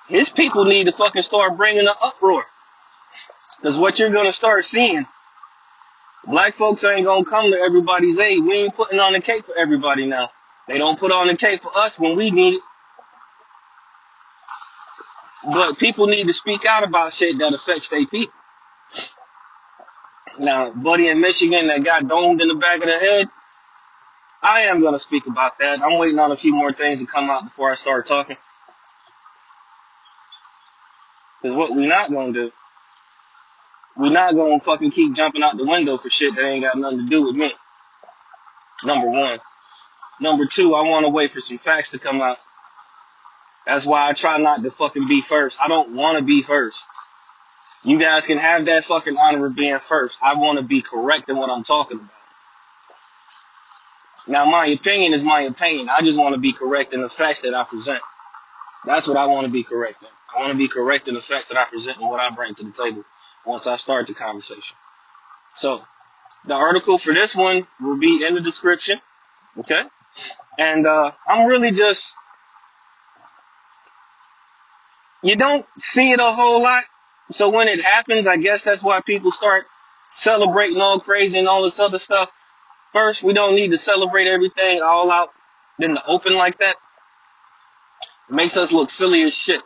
His 0.09 0.31
people 0.31 0.67
need 0.67 0.85
to 0.85 0.93
fucking 0.93 1.23
start 1.23 1.57
bringing 1.57 1.85
the 1.85 1.95
uproar. 2.03 2.45
Because 3.57 3.77
what 3.77 3.99
you're 3.99 4.11
going 4.11 4.27
to 4.27 4.33
start 4.33 4.65
seeing, 4.65 5.07
black 6.27 6.55
folks 6.55 6.85
ain't 6.85 7.07
going 7.07 7.25
to 7.25 7.31
come 7.31 7.51
to 7.51 7.59
everybody's 7.59 8.19
aid. 8.19 8.45
We 8.45 8.55
ain't 8.55 8.77
putting 8.77 9.01
on 9.01 9.15
the 9.15 9.21
cape 9.21 9.47
for 9.47 9.57
everybody 9.57 10.07
now. 10.07 10.31
They 10.67 10.79
don't 10.79 10.99
put 10.99 11.13
on 11.13 11.27
the 11.27 11.37
cape 11.37 11.63
for 11.63 11.71
us 11.77 11.99
when 11.99 12.17
we 12.17 12.31
need 12.31 12.55
it. 12.55 12.61
But 15.45 15.79
people 15.79 16.07
need 16.07 16.27
to 16.29 16.35
speak 16.35 16.65
out 16.65 16.85
about 16.85 17.13
shit 17.13 17.39
that 17.39 17.53
affects 17.53 17.89
their 17.89 18.07
people. 18.07 18.33
Now, 20.39 20.71
buddy 20.71 21.09
in 21.09 21.21
Michigan 21.21 21.67
that 21.69 21.85
got 21.85 22.09
domed 22.09 22.41
in 22.41 22.49
the 22.49 22.55
back 22.55 22.81
of 22.81 22.87
the 22.87 22.99
head, 22.99 23.29
I 24.43 24.63
am 24.63 24.81
going 24.81 24.95
to 24.95 24.99
speak 24.99 25.27
about 25.27 25.59
that. 25.59 25.83
I'm 25.83 25.99
waiting 25.99 26.19
on 26.19 26.33
a 26.33 26.37
few 26.37 26.55
more 26.55 26.73
things 26.73 27.01
to 27.01 27.07
come 27.07 27.31
out 27.31 27.45
before 27.45 27.71
I 27.71 27.77
start 27.77 28.07
talking. 28.07 28.37
Because 31.43 31.57
what 31.57 31.77
we're 31.77 31.87
not 31.87 32.11
going 32.11 32.33
to 32.33 32.47
do, 32.47 32.53
we're 33.97 34.11
not 34.11 34.35
going 34.35 34.59
to 34.59 34.65
fucking 34.65 34.91
keep 34.91 35.15
jumping 35.15 35.43
out 35.43 35.57
the 35.57 35.65
window 35.65 35.99
for 35.99 36.11
shit 36.11 36.35
that 36.35 36.45
ain't 36.45 36.65
got 36.65 36.77
nothing 36.77 37.01
to 37.01 37.07
do 37.07 37.23
with 37.23 37.37
me. 37.37 37.53
Number 38.83 39.09
one. 39.09 39.39
Number 40.21 40.47
two, 40.47 40.75
I 40.75 40.83
want 40.83 41.05
to 41.05 41.11
wait 41.11 41.33
for 41.33 41.41
some 41.41 41.59
facts 41.59 41.91
to 41.91 41.99
come 41.99 42.21
out. 42.21 42.39
That's 43.67 43.87
why 43.87 44.09
I 44.09 44.13
try 44.13 44.39
not 44.39 44.63
to 44.63 44.71
fucking 44.71 45.09
be 45.09 45.23
first. 45.23 45.57
I 45.61 45.69
don't 45.69 45.95
want 45.95 46.19
to 46.19 46.25
be 46.25 46.43
first. 46.43 46.85
You 47.83 47.99
guys 47.99 48.27
can 48.27 48.39
have 48.39 48.67
that 48.67 48.85
fucking 48.85 49.17
honor 49.17 49.47
of 49.47 49.55
being 49.55 49.79
first. 49.79 50.19
I 50.23 50.37
want 50.37 50.59
to 50.59 50.65
be 50.65 50.83
correct 50.83 51.29
in 51.29 51.37
what 51.37 51.51
I'm 51.51 51.65
talking 51.65 51.99
about. 51.99 52.11
Now, 54.27 54.47
my 54.47 54.67
opinion 54.67 55.13
is 55.13 55.23
my 55.23 55.43
opinion. 55.43 55.91
I 55.91 56.01
just 56.01 56.19
want 56.19 56.35
to 56.35 56.41
be 56.41 56.53
correct 56.53 56.95
in 56.95 57.03
the 57.03 57.11
facts 57.11 57.41
that 57.41 57.55
I 57.55 57.65
present. 57.65 58.01
That's 58.87 59.07
what 59.07 59.19
I 59.19 59.27
want 59.27 59.47
to 59.47 59.51
be 59.51 59.63
correct 59.63 60.03
in. 60.03 60.09
I 60.35 60.41
want 60.41 60.53
to 60.53 60.59
be 60.59 60.69
correct 60.69 61.09
in 61.09 61.15
the 61.15 61.21
facts 61.21 61.49
that 61.49 61.59
I 61.59 61.65
present 61.65 61.99
and 61.99 62.09
what 62.09 62.21
I 62.21 62.31
bring 62.31 62.55
to 62.55 62.65
the 62.65 62.71
table 62.71 63.05
once 63.45 63.67
I 63.67 63.77
start 63.77 64.07
the 64.07 64.15
conversation. 64.15 64.77
So, 65.55 65.83
the 66.47 66.55
article 66.55 66.99
for 66.99 67.13
this 67.13 67.35
one 67.35 67.67
will 67.81 67.99
be 67.99 68.25
in 68.27 68.35
the 68.35 68.41
description. 68.41 69.01
Okay? 69.59 69.83
And, 70.59 70.87
uh, 70.87 71.13
I'm 71.27 71.47
really 71.47 71.73
just, 71.73 72.13
you 75.23 75.37
don't 75.37 75.67
see 75.79 76.11
it 76.13 76.21
a 76.21 76.33
whole 76.33 76.63
lot. 76.63 76.85
So 77.33 77.49
when 77.49 77.69
it 77.69 77.83
happens, 77.83 78.27
I 78.27 78.37
guess 78.37 78.63
that's 78.63 78.83
why 78.83 79.01
people 79.01 79.33
start 79.33 79.67
celebrating 80.11 80.81
all 80.81 81.01
crazy 81.01 81.39
and 81.39 81.49
all 81.49 81.63
this 81.63 81.79
other 81.79 81.99
stuff. 81.99 82.31
First, 82.93 83.23
we 83.23 83.33
don't 83.33 83.57
need 83.57 83.73
to 83.73 83.79
celebrate 83.79 84.29
everything 84.29 84.81
all 84.83 85.11
out 85.11 85.31
in 85.81 85.95
the 85.95 86.07
open 86.07 86.35
like 86.35 86.59
that. 86.59 86.77
It 88.29 88.35
makes 88.35 88.57
us 88.57 88.71
look 88.71 88.91
silly 88.91 89.23
as 89.23 89.35
shit. 89.35 89.61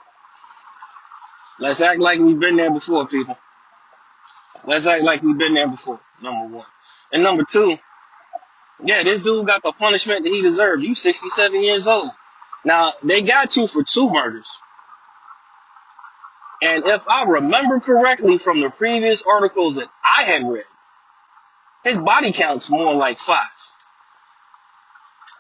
Let's 1.61 1.81
act 1.81 2.01
like 2.01 2.21
we've 2.21 2.39
been 2.39 2.57
there 2.57 2.71
before, 2.71 3.07
people. 3.07 3.37
Let's 4.65 4.87
act 4.87 5.03
like 5.03 5.23
we've 5.23 5.37
been 5.37 5.55
there 5.55 5.69
before, 5.69 6.01
number 6.23 6.57
one. 6.57 6.67
And 7.13 7.23
number 7.23 7.45
two, 7.45 7.77
yeah, 8.85 9.03
this 9.03 9.23
dude 9.23 9.47
got 9.47 9.63
the 9.63 9.73
punishment 9.73 10.25
that 10.25 10.31
he 10.31 10.43
deserved. 10.43 10.83
You 10.83 10.95
67 10.95 11.63
years 11.63 11.87
old. 11.87 12.11
Now, 12.65 12.95
they 13.03 13.23
got 13.23 13.57
you 13.57 13.67
for 13.67 13.83
two 13.83 14.11
murders. 14.11 14.47
And 16.63 16.85
if 16.85 17.09
I 17.09 17.25
remember 17.25 17.81
correctly 17.81 18.39
from 18.39 18.61
the 18.61 18.71
previous 18.71 19.23
articles 19.23 19.77
that 19.77 19.89
I 20.03 20.25
had 20.25 20.49
read, 20.49 20.65
his 21.85 21.99
body 21.99 22.33
count's 22.33 22.69
more 22.69 22.95
like 22.95 23.19
five. 23.19 23.47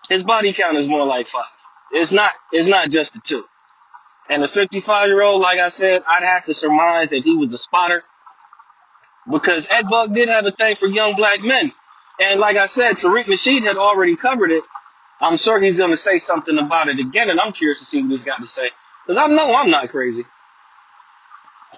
His 0.09 0.23
body 0.23 0.55
count 0.55 0.77
is 0.79 0.87
more 0.87 1.05
like 1.05 1.27
five. 1.27 1.45
It's 1.91 2.13
not, 2.13 2.33
it's 2.53 2.69
not 2.69 2.91
just 2.91 3.13
the 3.13 3.21
two. 3.21 3.45
And 4.29 4.43
the 4.43 4.49
55 4.49 5.09
year 5.09 5.23
old, 5.23 5.43
like 5.43 5.59
I 5.59 5.71
said, 5.71 6.03
I'd 6.07 6.23
have 6.23 6.45
to 6.45 6.55
surmise 6.55 7.11
that 7.11 7.23
he 7.25 7.35
was 7.35 7.49
the 7.49 7.59
spotter 7.59 8.05
because 9.31 9.67
Ed 9.71 9.89
Buck 9.89 10.13
did 10.13 10.29
have 10.29 10.47
a 10.47 10.53
thing 10.53 10.77
for 10.79 10.87
young 10.87 11.17
black 11.17 11.43
men. 11.43 11.73
And 12.21 12.41
like 12.41 12.57
I 12.57 12.67
said, 12.67 12.97
Tariq 12.97 13.25
Nasheed 13.25 13.65
had 13.65 13.77
already 13.77 14.17
covered 14.17 14.51
it. 14.51 14.65
I'm 15.21 15.37
sure 15.37 15.61
he's 15.61 15.77
going 15.77 15.91
to 15.91 15.97
say 15.97 16.19
something 16.19 16.59
about 16.59 16.89
it 16.89 16.99
again, 16.99 17.31
and 17.31 17.41
I'm 17.41 17.53
curious 17.53 17.81
to 17.81 17.85
see 17.85 18.03
what 18.03 18.11
he's 18.11 18.23
got 18.23 18.41
to 18.41 18.47
say. 18.47 18.71
Because 19.07 19.23
I 19.23 19.27
know 19.29 19.55
I'm 19.55 19.71
not 19.71 19.91
crazy. 19.91 20.25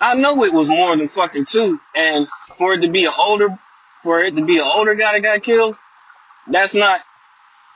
I 0.00 0.14
know 0.14 0.44
it 0.44 0.52
was 0.52 0.68
more 0.68 0.96
than 0.96 1.08
fucking 1.08 1.44
two, 1.44 1.78
and 1.94 2.26
for 2.56 2.74
it 2.74 2.82
to 2.82 2.90
be 2.90 3.04
an 3.04 3.12
older, 3.18 3.58
for 4.02 4.22
it 4.22 4.36
to 4.36 4.44
be 4.44 4.58
an 4.58 4.64
older 4.64 4.94
guy 4.94 5.12
that 5.12 5.22
got 5.22 5.42
killed, 5.42 5.76
that's 6.48 6.74
not 6.74 7.00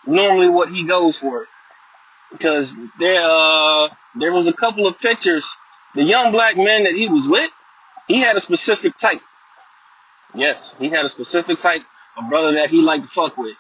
normally 0.07 0.49
what 0.49 0.71
he 0.71 0.85
goes 0.85 1.19
for. 1.19 1.47
Because 2.33 2.75
there, 2.99 3.21
uh, 3.23 3.89
there 4.19 4.33
was 4.33 4.47
a 4.47 4.53
couple 4.53 4.87
of 4.87 4.99
pictures. 4.99 5.47
The 5.95 6.03
young 6.03 6.33
black 6.33 6.57
man 6.57 6.85
that 6.85 6.95
he 6.95 7.09
was 7.09 7.29
with, 7.29 7.51
he 8.09 8.21
had 8.21 8.37
a 8.37 8.41
specific 8.41 8.97
type. 8.99 9.21
Yes, 10.35 10.75
he 10.79 10.89
had 10.89 11.05
a 11.05 11.09
specific 11.09 11.59
type 11.59 11.83
of 12.17 12.29
brother 12.29 12.53
that 12.55 12.71
he 12.71 12.81
liked 12.81 13.05
to 13.05 13.11
fuck 13.11 13.37
with. 13.37 13.57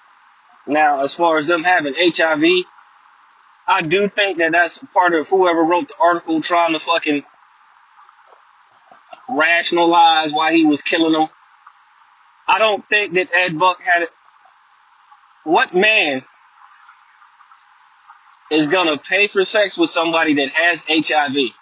Now, 0.67 1.03
as 1.05 1.15
far 1.15 1.39
as 1.39 1.47
them 1.47 1.63
having 1.63 1.95
HIV, 1.97 2.65
I 3.67 3.83
do 3.83 4.09
think 4.09 4.39
that 4.39 4.53
that's 4.53 4.83
part 4.93 5.15
of 5.15 5.29
whoever 5.29 5.63
wrote 5.63 5.89
the 5.89 5.95
article 6.01 6.41
trying 6.41 6.73
to 6.73 6.81
fucking 6.81 7.23
rationalize 9.29 10.33
why 10.33 10.53
he 10.53 10.65
was 10.65 10.83
killing 10.83 11.13
them. 11.13 11.29
I 12.47 12.59
don't 12.59 12.87
think 12.89 13.15
that 13.15 13.35
Ed 13.35 13.59
Buck 13.59 13.81
had 13.81 14.03
it. 14.03 14.11
What 15.45 15.75
man 15.75 16.23
is 18.51 18.67
gonna 18.67 18.99
pay 18.99 19.29
for 19.29 19.45
sex 19.45 19.77
with 19.77 19.91
somebody 19.91 20.35
that 20.35 20.51
has 20.51 20.81
HIV, 20.89 21.53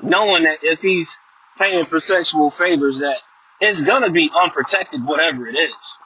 knowing 0.00 0.44
that 0.44 0.58
if 0.62 0.80
he's 0.80 1.18
paying 1.58 1.86
for 1.86 1.98
sexual 2.00 2.50
favors, 2.50 2.98
that 2.98 3.18
it's 3.62 3.82
gonna 3.82 4.10
be 4.10 4.30
unprotected, 4.42 5.04
whatever 5.06 5.48
it 5.48 5.56
is. 5.56 5.98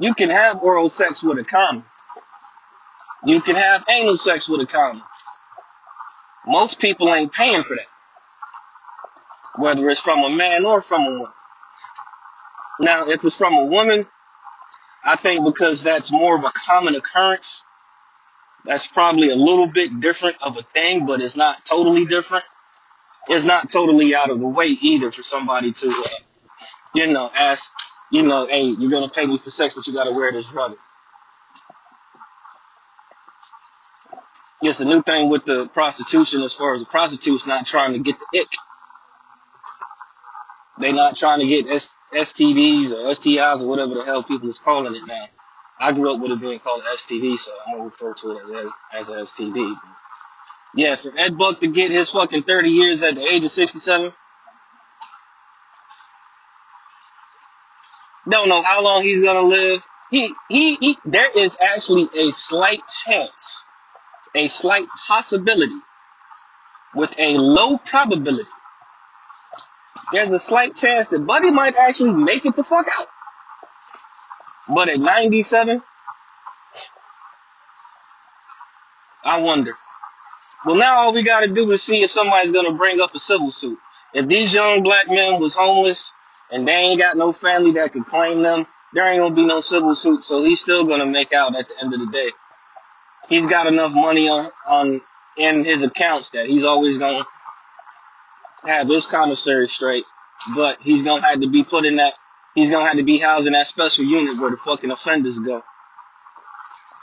You 0.00 0.14
can 0.14 0.30
have 0.30 0.62
oral 0.62 0.90
sex 0.90 1.22
with 1.22 1.38
a 1.38 1.44
condom. 1.44 1.84
You 3.24 3.40
can 3.42 3.56
have 3.56 3.84
anal 3.88 4.16
sex 4.18 4.48
with 4.48 4.60
a 4.62 4.66
condom. 4.66 5.02
Most 6.46 6.78
people 6.80 7.12
ain't 7.14 7.32
paying 7.32 7.64
for 7.64 7.76
that, 7.76 8.00
whether 9.62 9.88
it's 9.90 10.00
from 10.00 10.20
a 10.24 10.30
man 10.30 10.66
or 10.66 10.82
from 10.82 11.02
a 11.02 11.10
woman. 11.10 11.32
Now, 12.80 13.08
if 13.08 13.24
it's 13.24 13.36
from 13.38 13.54
a 13.54 13.64
woman, 13.66 14.06
I 15.04 15.16
think 15.16 15.44
because 15.44 15.82
that's 15.82 16.10
more 16.12 16.36
of 16.38 16.44
a 16.44 16.52
common 16.54 16.94
occurrence, 16.96 17.62
that's 18.64 18.86
probably 18.86 19.30
a 19.30 19.36
little 19.36 19.66
bit 19.68 20.00
different 20.00 20.36
of 20.42 20.56
a 20.58 20.62
thing, 20.62 21.06
but 21.06 21.20
it's 21.22 21.36
not 21.36 21.64
totally 21.64 22.06
different. 22.06 22.44
It's 23.28 23.44
not 23.44 23.70
totally 23.70 24.14
out 24.14 24.30
of 24.30 24.40
the 24.40 24.48
way 24.48 24.68
either 24.68 25.12
for 25.12 25.22
somebody 25.22 25.72
to, 25.72 25.90
uh, 25.90 26.27
you 26.94 27.06
know, 27.06 27.30
ask, 27.34 27.72
you 28.10 28.22
know, 28.22 28.46
hey, 28.46 28.64
you're 28.64 28.90
gonna 28.90 29.08
pay 29.08 29.26
me 29.26 29.38
for 29.38 29.50
sex, 29.50 29.74
but 29.74 29.86
you 29.86 29.92
gotta 29.94 30.12
wear 30.12 30.32
this 30.32 30.50
rubber. 30.52 30.76
It's 34.62 34.80
a 34.80 34.84
new 34.84 35.02
thing 35.02 35.28
with 35.28 35.44
the 35.44 35.68
prostitution 35.68 36.42
as 36.42 36.52
far 36.52 36.74
as 36.74 36.80
the 36.80 36.86
prostitutes 36.86 37.46
not 37.46 37.66
trying 37.66 37.92
to 37.92 38.00
get 38.00 38.16
the 38.18 38.40
ick. 38.40 38.52
They 40.80 40.92
not 40.92 41.16
trying 41.16 41.40
to 41.40 41.46
get 41.46 41.70
S- 41.70 41.96
STDs 42.12 42.92
or 42.92 43.10
STIs 43.14 43.60
or 43.60 43.66
whatever 43.66 43.94
the 43.94 44.04
hell 44.04 44.22
people 44.22 44.48
is 44.48 44.58
calling 44.58 44.94
it 44.94 45.06
now. 45.06 45.26
I 45.78 45.92
grew 45.92 46.12
up 46.12 46.20
with 46.20 46.32
it 46.32 46.40
being 46.40 46.58
called 46.58 46.82
STD, 46.84 47.38
so 47.38 47.52
I'm 47.66 47.74
gonna 47.74 47.84
refer 47.84 48.14
to 48.14 48.30
it 48.32 48.44
as 48.44 48.66
as, 48.66 49.08
as 49.08 49.08
an 49.08 49.18
STD. 49.52 49.76
Yeah, 50.74 50.96
for 50.96 51.12
Ed 51.16 51.38
Buck 51.38 51.60
to 51.60 51.68
get 51.68 51.90
his 51.90 52.10
fucking 52.10 52.44
30 52.44 52.68
years 52.70 53.02
at 53.02 53.14
the 53.14 53.22
age 53.22 53.44
of 53.44 53.52
67, 53.52 54.12
don't 58.28 58.48
know 58.48 58.62
how 58.62 58.82
long 58.82 59.02
he's 59.02 59.22
gonna 59.22 59.46
live. 59.46 59.80
He, 60.10 60.32
he, 60.48 60.76
he, 60.76 60.98
there 61.04 61.30
is 61.36 61.50
actually 61.60 62.04
a 62.04 62.32
slight 62.48 62.80
chance, 63.04 63.42
a 64.34 64.48
slight 64.48 64.86
possibility 65.06 65.80
with 66.94 67.12
a 67.18 67.28
low 67.28 67.78
probability. 67.78 68.48
There's 70.12 70.32
a 70.32 70.40
slight 70.40 70.74
chance 70.74 71.08
that 71.08 71.26
Buddy 71.26 71.50
might 71.50 71.76
actually 71.76 72.12
make 72.12 72.46
it 72.46 72.56
the 72.56 72.64
fuck 72.64 72.86
out. 72.98 73.06
But 74.74 74.88
at 74.88 74.98
97, 74.98 75.82
I 79.24 79.40
wonder. 79.40 79.76
Well, 80.64 80.76
now 80.76 81.00
all 81.00 81.14
we 81.14 81.24
got 81.24 81.40
to 81.40 81.48
do 81.48 81.70
is 81.72 81.82
see 81.82 82.02
if 82.02 82.10
somebody's 82.12 82.52
gonna 82.52 82.76
bring 82.76 83.00
up 83.00 83.14
a 83.14 83.18
civil 83.18 83.50
suit. 83.50 83.78
If 84.14 84.26
these 84.26 84.54
young 84.54 84.82
black 84.82 85.06
men 85.08 85.38
was 85.38 85.52
homeless 85.52 86.02
and 86.50 86.66
they 86.66 86.72
ain't 86.72 87.00
got 87.00 87.16
no 87.16 87.32
family 87.32 87.72
that 87.72 87.92
could 87.92 88.06
claim 88.06 88.42
them, 88.42 88.66
there 88.92 89.06
ain't 89.06 89.20
gonna 89.20 89.34
be 89.34 89.44
no 89.44 89.60
civil 89.60 89.94
suit. 89.94 90.24
So 90.24 90.42
he's 90.44 90.60
still 90.60 90.84
gonna 90.84 91.06
make 91.06 91.32
out 91.32 91.56
at 91.56 91.68
the 91.68 91.84
end 91.84 91.94
of 91.94 92.00
the 92.00 92.06
day. 92.06 92.30
He's 93.28 93.48
got 93.48 93.66
enough 93.66 93.92
money 93.92 94.28
on 94.28 94.50
on 94.66 95.00
in 95.36 95.64
his 95.64 95.82
accounts 95.82 96.28
that 96.32 96.46
he's 96.46 96.64
always 96.64 96.98
gonna 96.98 97.24
have 98.64 98.88
his 98.88 99.04
commissary 99.06 99.68
straight. 99.68 100.04
But 100.54 100.78
he's 100.80 101.02
gonna 101.02 101.26
have 101.28 101.40
to 101.40 101.48
be 101.48 101.64
put 101.64 101.84
in 101.84 101.96
that. 101.96 102.14
He's 102.54 102.70
gonna 102.70 102.86
have 102.86 102.96
to 102.96 103.04
be 103.04 103.18
housed 103.18 103.46
in 103.46 103.52
that 103.52 103.66
special 103.66 104.04
unit 104.04 104.40
where 104.40 104.50
the 104.50 104.56
fucking 104.56 104.90
offenders 104.90 105.38
go. 105.38 105.62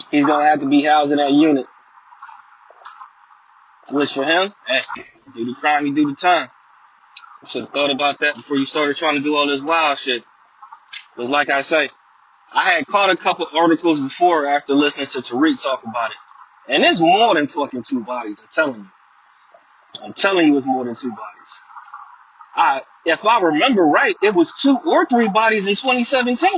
He's 0.10 0.26
gonna 0.26 0.46
have 0.46 0.62
to 0.62 0.68
be 0.68 0.84
housed 0.84 1.12
in 1.12 1.18
that 1.18 1.32
unit. 1.32 1.68
Which 3.92 4.14
for 4.14 4.24
him, 4.24 4.54
hey, 4.68 4.82
do 5.36 5.46
the 5.46 5.54
crime, 5.60 5.86
you 5.86 5.94
do 5.94 6.10
the 6.10 6.16
time. 6.16 6.50
Should 7.48 7.62
have 7.62 7.72
thought 7.72 7.92
about 7.92 8.20
that 8.22 8.36
before 8.36 8.58
you 8.58 8.66
started 8.66 8.98
trying 8.98 9.16
to 9.16 9.22
do 9.22 9.36
all 9.36 9.48
this 9.48 9.62
wild 9.62 10.00
shit. 10.00 10.24
Because 11.16 11.30
like 11.30 11.50
I 11.50 11.62
say, 11.62 11.90
I 12.54 12.76
had 12.78 12.88
caught 12.88 13.10
a 13.10 13.18
couple 13.18 13.48
articles 13.54 14.00
before 14.00 14.46
after 14.46 14.74
listening 14.74 15.08
to 15.08 15.20
Tariq 15.20 15.62
talk 15.62 15.84
about 15.84 16.12
it. 16.12 16.18
And 16.68 16.84
it's 16.84 17.00
more 17.00 17.36
than 17.36 17.48
fucking 17.48 17.84
two 17.84 18.02
bodies, 18.02 18.40
I'm 18.42 18.48
telling 18.50 18.82
you. 18.82 18.88
I'm 20.04 20.14
telling 20.14 20.48
you 20.48 20.58
it's 20.58 20.66
more 20.66 20.86
than 20.86 20.96
two 20.96 21.10
bodies. 21.10 21.22
I, 22.56 22.82
if 23.06 23.24
I 23.26 23.42
remember 23.42 23.84
right, 23.84 24.16
it 24.24 24.34
was 24.34 24.54
two 24.54 24.78
or 24.78 25.06
three 25.06 25.30
bodies 25.30 25.68
in 25.68 25.76
2017. 25.76 26.50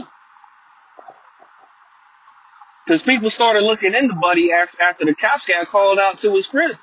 Because 2.85 3.01
people 3.01 3.29
started 3.29 3.63
looking 3.63 3.93
into 3.93 4.15
Buddy 4.15 4.53
after, 4.53 4.81
after 4.81 5.05
the 5.05 5.13
cops 5.13 5.43
got 5.45 5.67
called 5.67 5.99
out 5.99 6.19
to 6.21 6.33
his 6.33 6.47
crib. 6.47 6.77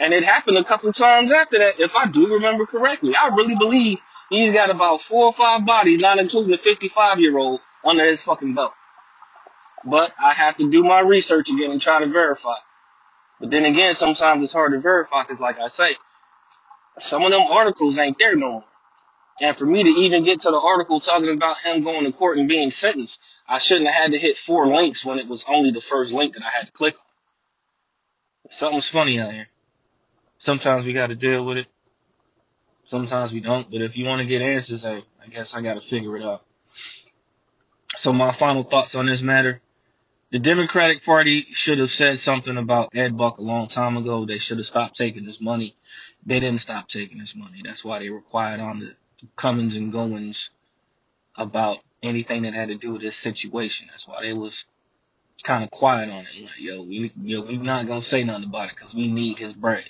And 0.00 0.14
it 0.14 0.24
happened 0.24 0.56
a 0.56 0.64
couple 0.64 0.90
times 0.94 1.30
after 1.30 1.58
that, 1.58 1.78
if 1.78 1.94
I 1.94 2.06
do 2.06 2.32
remember 2.32 2.64
correctly. 2.64 3.14
I 3.14 3.28
really 3.28 3.54
believe 3.54 3.98
he's 4.30 4.50
got 4.50 4.70
about 4.70 5.02
four 5.02 5.26
or 5.26 5.32
five 5.34 5.66
bodies, 5.66 6.00
not 6.00 6.18
including 6.18 6.50
the 6.50 6.58
55 6.58 7.20
year 7.20 7.36
old, 7.36 7.60
under 7.84 8.04
his 8.04 8.22
fucking 8.22 8.54
belt. 8.54 8.72
But 9.84 10.14
I 10.18 10.32
have 10.32 10.56
to 10.56 10.70
do 10.70 10.82
my 10.82 11.00
research 11.00 11.50
again 11.50 11.70
and 11.70 11.80
try 11.80 12.00
to 12.00 12.08
verify. 12.08 12.56
But 13.40 13.50
then 13.50 13.66
again, 13.66 13.94
sometimes 13.94 14.42
it's 14.42 14.52
hard 14.52 14.72
to 14.72 14.80
verify 14.80 15.22
because, 15.22 15.38
like 15.38 15.58
I 15.60 15.68
say, 15.68 15.96
some 16.98 17.22
of 17.22 17.30
them 17.30 17.42
articles 17.42 17.98
ain't 17.98 18.18
there 18.18 18.36
no 18.36 18.52
more. 18.52 18.64
And 19.42 19.56
for 19.56 19.66
me 19.66 19.82
to 19.82 19.88
even 19.88 20.24
get 20.24 20.40
to 20.40 20.50
the 20.50 20.58
article 20.58 21.00
talking 21.00 21.32
about 21.32 21.58
him 21.60 21.82
going 21.82 22.04
to 22.04 22.12
court 22.12 22.38
and 22.38 22.48
being 22.48 22.70
sentenced, 22.70 23.18
I 23.48 23.58
shouldn't 23.58 23.86
have 23.86 24.04
had 24.04 24.12
to 24.12 24.18
hit 24.18 24.38
four 24.38 24.66
links 24.74 25.04
when 25.04 25.18
it 25.18 25.28
was 25.28 25.44
only 25.48 25.70
the 25.70 25.80
first 25.80 26.12
link 26.12 26.34
that 26.34 26.42
I 26.42 26.50
had 26.56 26.66
to 26.66 26.72
click 26.72 26.94
on. 26.94 28.50
Something's 28.50 28.88
funny 28.88 29.20
out 29.20 29.32
here. 29.32 29.49
Sometimes 30.40 30.86
we 30.86 30.94
got 30.94 31.08
to 31.08 31.14
deal 31.14 31.44
with 31.44 31.58
it. 31.58 31.66
Sometimes 32.86 33.32
we 33.32 33.40
don't. 33.40 33.70
But 33.70 33.82
if 33.82 33.96
you 33.96 34.06
want 34.06 34.20
to 34.20 34.26
get 34.26 34.42
answers, 34.42 34.82
hey, 34.82 35.04
I 35.22 35.28
guess 35.28 35.54
I 35.54 35.60
got 35.60 35.74
to 35.74 35.80
figure 35.80 36.16
it 36.16 36.24
out. 36.24 36.42
So 37.94 38.12
my 38.12 38.32
final 38.32 38.62
thoughts 38.62 38.94
on 38.94 39.06
this 39.06 39.22
matter. 39.22 39.60
The 40.30 40.38
Democratic 40.38 41.04
Party 41.04 41.42
should 41.42 41.78
have 41.78 41.90
said 41.90 42.18
something 42.18 42.56
about 42.56 42.96
Ed 42.96 43.16
Buck 43.16 43.38
a 43.38 43.42
long 43.42 43.68
time 43.68 43.96
ago. 43.96 44.24
They 44.24 44.38
should 44.38 44.58
have 44.58 44.66
stopped 44.66 44.96
taking 44.96 45.24
his 45.24 45.40
money. 45.40 45.76
They 46.24 46.40
didn't 46.40 46.60
stop 46.60 46.88
taking 46.88 47.18
his 47.18 47.36
money. 47.36 47.60
That's 47.64 47.84
why 47.84 47.98
they 47.98 48.10
were 48.10 48.20
quiet 48.20 48.60
on 48.60 48.78
the 48.78 48.94
comings 49.36 49.76
and 49.76 49.92
goings 49.92 50.50
about 51.36 51.80
anything 52.02 52.42
that 52.42 52.54
had 52.54 52.68
to 52.68 52.76
do 52.76 52.92
with 52.92 53.02
this 53.02 53.16
situation. 53.16 53.88
That's 53.90 54.08
why 54.08 54.22
they 54.22 54.32
was 54.32 54.64
kind 55.42 55.64
of 55.64 55.70
quiet 55.70 56.10
on 56.10 56.20
it. 56.20 56.42
Like, 56.42 56.58
yo, 56.60 56.82
we, 56.82 57.12
yo, 57.22 57.42
we 57.42 57.58
not 57.58 57.86
gonna 57.86 58.00
say 58.00 58.24
nothing 58.24 58.44
about 58.44 58.70
it 58.70 58.76
because 58.76 58.94
we 58.94 59.08
need 59.08 59.36
his 59.36 59.52
bread. 59.52 59.84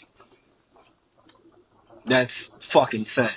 That's 2.06 2.50
fucking 2.58 3.04
sad. 3.04 3.34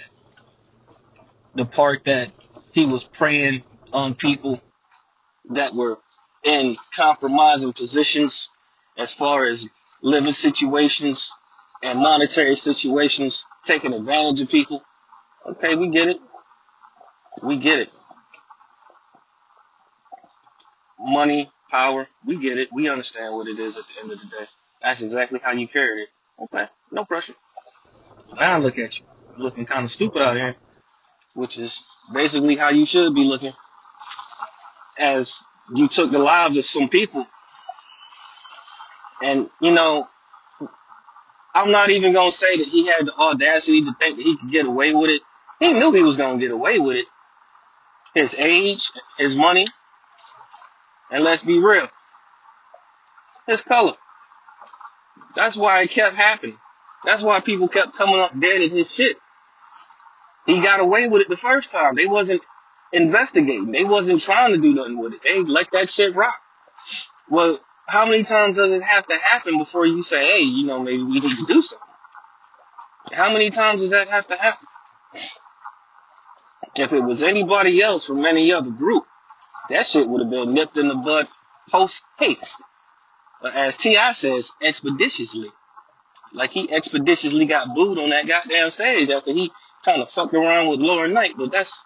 The 1.56 1.66
part 1.66 2.06
that 2.06 2.32
he 2.72 2.86
was 2.86 3.04
preying 3.04 3.64
on 3.92 4.16
people 4.16 4.62
that 5.50 5.76
were 5.76 6.00
in 6.44 6.78
compromising 6.94 7.74
positions 7.74 8.50
as 8.98 9.14
far 9.14 9.46
as 9.46 9.68
living 10.02 10.34
situations 10.34 11.32
and 11.82 12.00
monetary 12.00 12.56
situations, 12.56 13.46
taking 13.64 13.94
advantage 13.94 14.42
of 14.42 14.50
people. 14.50 14.84
Okay, 15.46 15.76
we 15.76 15.90
get 15.90 16.08
it. 16.08 16.18
We 17.42 17.58
get 17.58 17.80
it. 17.80 17.90
Money, 21.00 21.52
power, 21.70 22.08
we 22.26 22.38
get 22.38 22.58
it. 22.58 22.70
We 22.72 22.90
understand 22.90 23.34
what 23.36 23.48
it 23.48 23.60
is 23.60 23.76
at 23.76 23.84
the 23.88 24.02
end 24.02 24.12
of 24.12 24.20
the 24.20 24.26
day. 24.26 24.46
That's 24.82 25.02
exactly 25.02 25.40
how 25.44 25.52
you 25.52 25.68
carried 25.68 26.04
it. 26.04 26.10
Okay, 26.44 26.68
no 26.92 27.04
pressure. 27.04 27.36
Now 28.40 28.58
look 28.60 28.78
at 28.80 29.00
you, 29.00 29.06
looking 29.38 29.66
kind 29.66 29.84
of 29.84 29.92
stupid 29.92 30.22
out 30.22 30.36
here, 30.36 30.56
which 31.34 31.58
is 31.58 31.82
basically 32.14 32.56
how 32.56 32.70
you 32.70 32.86
should 32.86 33.14
be 33.14 33.24
looking, 33.24 33.54
as 34.98 35.44
you 35.74 35.88
took 35.88 36.12
the 36.12 36.20
lives 36.20 36.58
of 36.58 36.66
some 36.66 36.90
people. 36.90 37.26
And 39.22 39.50
you 39.62 39.72
know, 39.72 40.08
I'm 41.54 41.72
not 41.72 41.90
even 41.90 42.14
gonna 42.14 42.32
say 42.32 42.58
that 42.58 42.68
he 42.68 42.88
had 42.88 43.06
the 43.06 43.14
audacity 43.14 43.82
to 43.86 43.94
think 44.00 44.18
that 44.18 44.24
he 44.24 44.38
could 44.38 44.52
get 44.52 44.66
away 44.66 44.94
with 44.94 45.10
it. 45.10 45.22
He 45.60 45.72
knew 45.72 45.92
he 45.92 46.04
was 46.04 46.18
gonna 46.18 46.40
get 46.40 46.52
away 46.52 46.80
with 46.80 46.98
it. 46.98 47.06
His 48.16 48.36
age, 48.38 48.92
his 49.18 49.36
money, 49.36 49.68
and 51.12 51.24
let's 51.24 51.44
be 51.44 51.60
real, 51.60 51.88
his 53.48 53.62
color. 53.62 53.94
That's 55.36 55.56
why 55.56 55.82
it 55.82 55.92
kept 55.92 56.16
happening. 56.16 56.58
That's 57.06 57.24
why 57.24 57.40
people 57.40 57.68
kept 57.68 57.96
coming 57.96 58.20
up 58.20 58.38
dead 58.40 58.62
in 58.62 58.72
his 58.72 58.94
shit. 58.94 59.18
He 60.46 60.62
got 60.62 60.80
away 60.80 61.08
with 61.08 61.22
it 61.22 61.30
the 61.30 61.38
first 61.38 61.72
time. 61.72 61.96
They 61.96 62.06
wasn't 62.06 62.44
investigating. 62.92 63.72
They 63.72 63.84
wasn't 63.84 64.22
trying 64.22 64.52
to 64.52 64.60
do 64.60 64.74
nothing 64.74 64.98
with 64.98 65.14
it. 65.14 65.22
They 65.24 65.42
let 65.42 65.72
that 65.72 65.90
shit 65.90 66.16
rock. 66.16 66.40
Well, 67.30 67.60
how 67.88 68.06
many 68.06 68.24
times 68.24 68.58
does 68.58 68.72
it 68.72 68.84
have 68.84 69.08
to 69.08 69.16
happen 69.16 69.58
before 69.58 69.86
you 69.86 70.04
say, 70.04 70.26
hey, 70.26 70.44
you 70.44 70.66
know, 70.66 70.82
maybe 70.82 71.04
we 71.04 71.20
need 71.20 71.24
to 71.24 71.46
do 71.46 71.62
something? 71.62 71.88
How 73.12 73.32
many 73.32 73.50
times 73.50 73.82
does 73.82 73.90
that 73.90 74.08
have 74.10 74.28
to 74.28 74.36
happen? 74.36 74.68
If 76.76 76.94
it 76.94 77.04
was 77.04 77.22
anybody 77.22 77.82
else 77.82 78.06
from 78.06 78.26
any 78.26 78.52
other 78.52 78.72
group, 78.72 79.06
that 79.70 79.86
shit 79.86 80.08
would 80.08 80.22
have 80.22 80.30
been 80.30 80.54
nipped 80.54 80.78
in 80.78 80.88
the 80.88 80.96
bud 80.96 81.28
post 81.70 82.02
haste. 82.18 82.58
But 83.42 83.56
as 83.56 83.78
T.I. 83.78 84.14
says, 84.14 84.50
expeditiously. 84.62 85.52
Like 86.34 86.50
he 86.52 86.72
expeditiously 86.72 87.46
got 87.46 87.76
booed 87.76 87.98
on 88.00 88.10
that 88.10 88.28
goddamn 88.28 88.72
stage 88.72 89.10
after 89.10 89.32
he 89.32 89.52
kind 89.86 90.02
of 90.02 90.10
fucked 90.10 90.34
around 90.34 90.68
with 90.68 90.80
Lauren 90.80 91.14
Knight. 91.14 91.36
But 91.38 91.52
that's, 91.52 91.84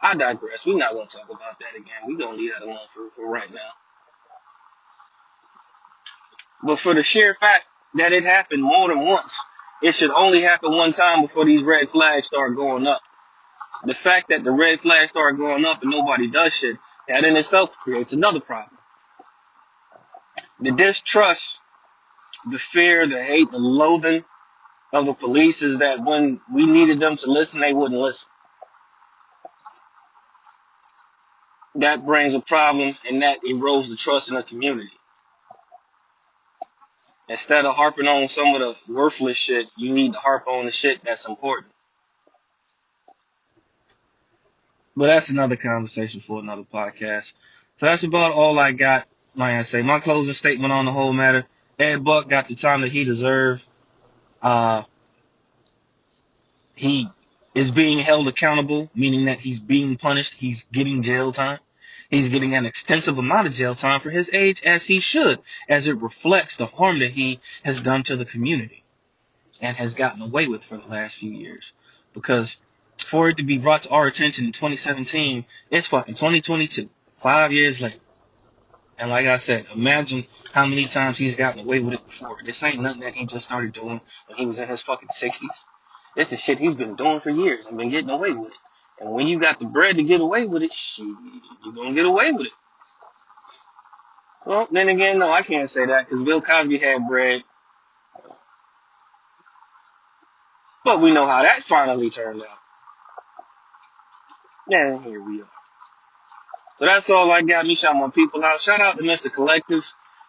I 0.00 0.14
digress. 0.14 0.64
We're 0.64 0.76
not 0.76 0.92
going 0.92 1.08
to 1.08 1.16
talk 1.16 1.28
about 1.28 1.58
that 1.60 1.76
again. 1.76 2.02
We're 2.06 2.18
to 2.18 2.30
leave 2.30 2.52
that 2.52 2.62
alone 2.62 2.78
for, 2.92 3.10
for 3.16 3.28
right 3.28 3.52
now. 3.52 3.70
But 6.62 6.78
for 6.78 6.94
the 6.94 7.02
sheer 7.02 7.36
fact 7.40 7.64
that 7.94 8.12
it 8.12 8.24
happened 8.24 8.62
more 8.62 8.88
than 8.88 9.04
once, 9.04 9.36
it 9.82 9.94
should 9.94 10.10
only 10.10 10.42
happen 10.42 10.72
one 10.72 10.92
time 10.92 11.22
before 11.22 11.44
these 11.44 11.64
red 11.64 11.90
flags 11.90 12.28
start 12.28 12.54
going 12.54 12.86
up. 12.86 13.02
The 13.84 13.94
fact 13.94 14.28
that 14.28 14.44
the 14.44 14.52
red 14.52 14.80
flags 14.80 15.10
start 15.10 15.36
going 15.36 15.64
up 15.64 15.82
and 15.82 15.90
nobody 15.90 16.30
does 16.30 16.52
shit, 16.52 16.76
that 17.08 17.24
in 17.24 17.36
itself 17.36 17.70
creates 17.82 18.12
another 18.12 18.38
problem. 18.38 18.78
The 20.60 20.70
distrust, 20.70 21.42
the 22.50 22.58
fear, 22.58 23.06
the 23.06 23.22
hate, 23.22 23.50
the 23.50 23.58
loathing 23.58 24.24
of 24.92 25.06
the 25.06 25.14
police 25.14 25.62
is 25.62 25.78
that 25.78 26.04
when 26.04 26.40
we 26.52 26.66
needed 26.66 27.00
them 27.00 27.16
to 27.16 27.30
listen, 27.30 27.60
they 27.60 27.72
wouldn't 27.72 28.00
listen. 28.00 28.28
That 31.76 32.04
brings 32.04 32.34
a 32.34 32.40
problem 32.40 32.96
and 33.08 33.22
that 33.22 33.42
erodes 33.42 33.88
the 33.88 33.96
trust 33.96 34.28
in 34.28 34.34
the 34.34 34.42
community. 34.42 34.90
Instead 37.28 37.64
of 37.64 37.74
harping 37.74 38.08
on 38.08 38.28
some 38.28 38.54
of 38.54 38.60
the 38.60 38.92
worthless 38.92 39.38
shit, 39.38 39.66
you 39.78 39.92
need 39.94 40.12
to 40.12 40.18
harp 40.18 40.46
on 40.46 40.66
the 40.66 40.70
shit 40.70 41.02
that's 41.04 41.26
important. 41.26 41.72
But 44.94 45.06
that's 45.06 45.30
another 45.30 45.56
conversation 45.56 46.20
for 46.20 46.40
another 46.40 46.64
podcast. 46.64 47.32
So 47.76 47.86
that's 47.86 48.02
about 48.02 48.32
all 48.32 48.58
I 48.58 48.72
got. 48.72 49.06
Like 49.34 49.52
I 49.52 49.62
say, 49.62 49.80
my 49.80 49.98
closing 49.98 50.34
statement 50.34 50.74
on 50.74 50.84
the 50.84 50.92
whole 50.92 51.14
matter. 51.14 51.46
Ed 51.82 52.04
Buck 52.04 52.28
got 52.28 52.48
the 52.48 52.54
time 52.54 52.82
that 52.82 52.92
he 52.92 53.04
deserved. 53.04 53.64
Uh, 54.40 54.84
he 56.74 57.08
is 57.54 57.70
being 57.70 57.98
held 57.98 58.28
accountable, 58.28 58.90
meaning 58.94 59.26
that 59.26 59.38
he's 59.38 59.60
being 59.60 59.96
punished. 59.96 60.34
He's 60.34 60.64
getting 60.72 61.02
jail 61.02 61.32
time. 61.32 61.58
He's 62.10 62.28
getting 62.28 62.54
an 62.54 62.66
extensive 62.66 63.18
amount 63.18 63.46
of 63.46 63.54
jail 63.54 63.74
time 63.74 64.00
for 64.00 64.10
his 64.10 64.32
age, 64.34 64.62
as 64.64 64.84
he 64.84 65.00
should, 65.00 65.40
as 65.68 65.86
it 65.86 66.00
reflects 66.00 66.56
the 66.56 66.66
harm 66.66 66.98
that 66.98 67.10
he 67.10 67.40
has 67.64 67.80
done 67.80 68.02
to 68.04 68.16
the 68.16 68.26
community 68.26 68.84
and 69.60 69.76
has 69.76 69.94
gotten 69.94 70.20
away 70.20 70.46
with 70.46 70.62
for 70.62 70.76
the 70.76 70.86
last 70.86 71.16
few 71.16 71.30
years. 71.30 71.72
Because 72.12 72.58
for 73.06 73.28
it 73.28 73.38
to 73.38 73.42
be 73.42 73.58
brought 73.58 73.84
to 73.84 73.90
our 73.90 74.06
attention 74.06 74.44
in 74.44 74.52
2017, 74.52 75.46
it's 75.70 75.88
fucking 75.88 76.14
2022, 76.14 76.88
five 77.16 77.52
years 77.52 77.80
later. 77.80 77.96
And 79.02 79.10
like 79.10 79.26
I 79.26 79.36
said, 79.36 79.66
imagine 79.74 80.26
how 80.52 80.64
many 80.64 80.86
times 80.86 81.18
he's 81.18 81.34
gotten 81.34 81.58
away 81.62 81.80
with 81.80 81.94
it 81.94 82.06
before. 82.06 82.36
This 82.44 82.62
ain't 82.62 82.80
nothing 82.80 83.00
that 83.00 83.14
he 83.14 83.26
just 83.26 83.44
started 83.44 83.72
doing 83.72 84.00
when 84.28 84.38
he 84.38 84.46
was 84.46 84.60
in 84.60 84.68
his 84.68 84.80
fucking 84.80 85.08
60s. 85.08 85.48
This 86.14 86.32
is 86.32 86.38
shit 86.38 86.60
he's 86.60 86.76
been 86.76 86.94
doing 86.94 87.18
for 87.18 87.30
years 87.30 87.66
and 87.66 87.76
been 87.76 87.90
getting 87.90 88.10
away 88.10 88.30
with 88.32 88.52
it. 88.52 88.58
And 89.00 89.12
when 89.12 89.26
you 89.26 89.40
got 89.40 89.58
the 89.58 89.64
bread 89.64 89.96
to 89.96 90.04
get 90.04 90.20
away 90.20 90.46
with 90.46 90.62
it, 90.62 90.72
you're 90.98 91.74
gonna 91.74 91.94
get 91.94 92.06
away 92.06 92.30
with 92.30 92.46
it. 92.46 92.52
Well, 94.46 94.68
then 94.70 94.88
again, 94.88 95.18
no, 95.18 95.32
I 95.32 95.42
can't 95.42 95.68
say 95.68 95.84
that 95.84 96.08
because 96.08 96.22
Bill 96.22 96.40
Cosby 96.40 96.78
had 96.78 97.08
bread. 97.08 97.40
But 100.84 101.00
we 101.00 101.10
know 101.10 101.26
how 101.26 101.42
that 101.42 101.64
finally 101.64 102.08
turned 102.08 102.42
out. 102.42 102.58
And 104.70 105.02
here 105.02 105.20
we 105.20 105.42
are. 105.42 105.61
So 106.82 106.86
that's 106.86 107.08
all 107.10 107.30
I 107.30 107.42
got. 107.42 107.64
Me 107.64 107.76
shout 107.76 107.94
my 107.94 108.10
people 108.10 108.42
out. 108.42 108.60
Shout 108.60 108.80
out 108.80 108.96
to 108.96 109.04
Mr. 109.04 109.32
Collective. 109.32 109.84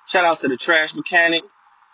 Shout 0.05 0.23
out 0.23 0.41
to 0.41 0.47
the 0.47 0.55
Trash 0.55 0.93
Mechanic. 0.93 1.41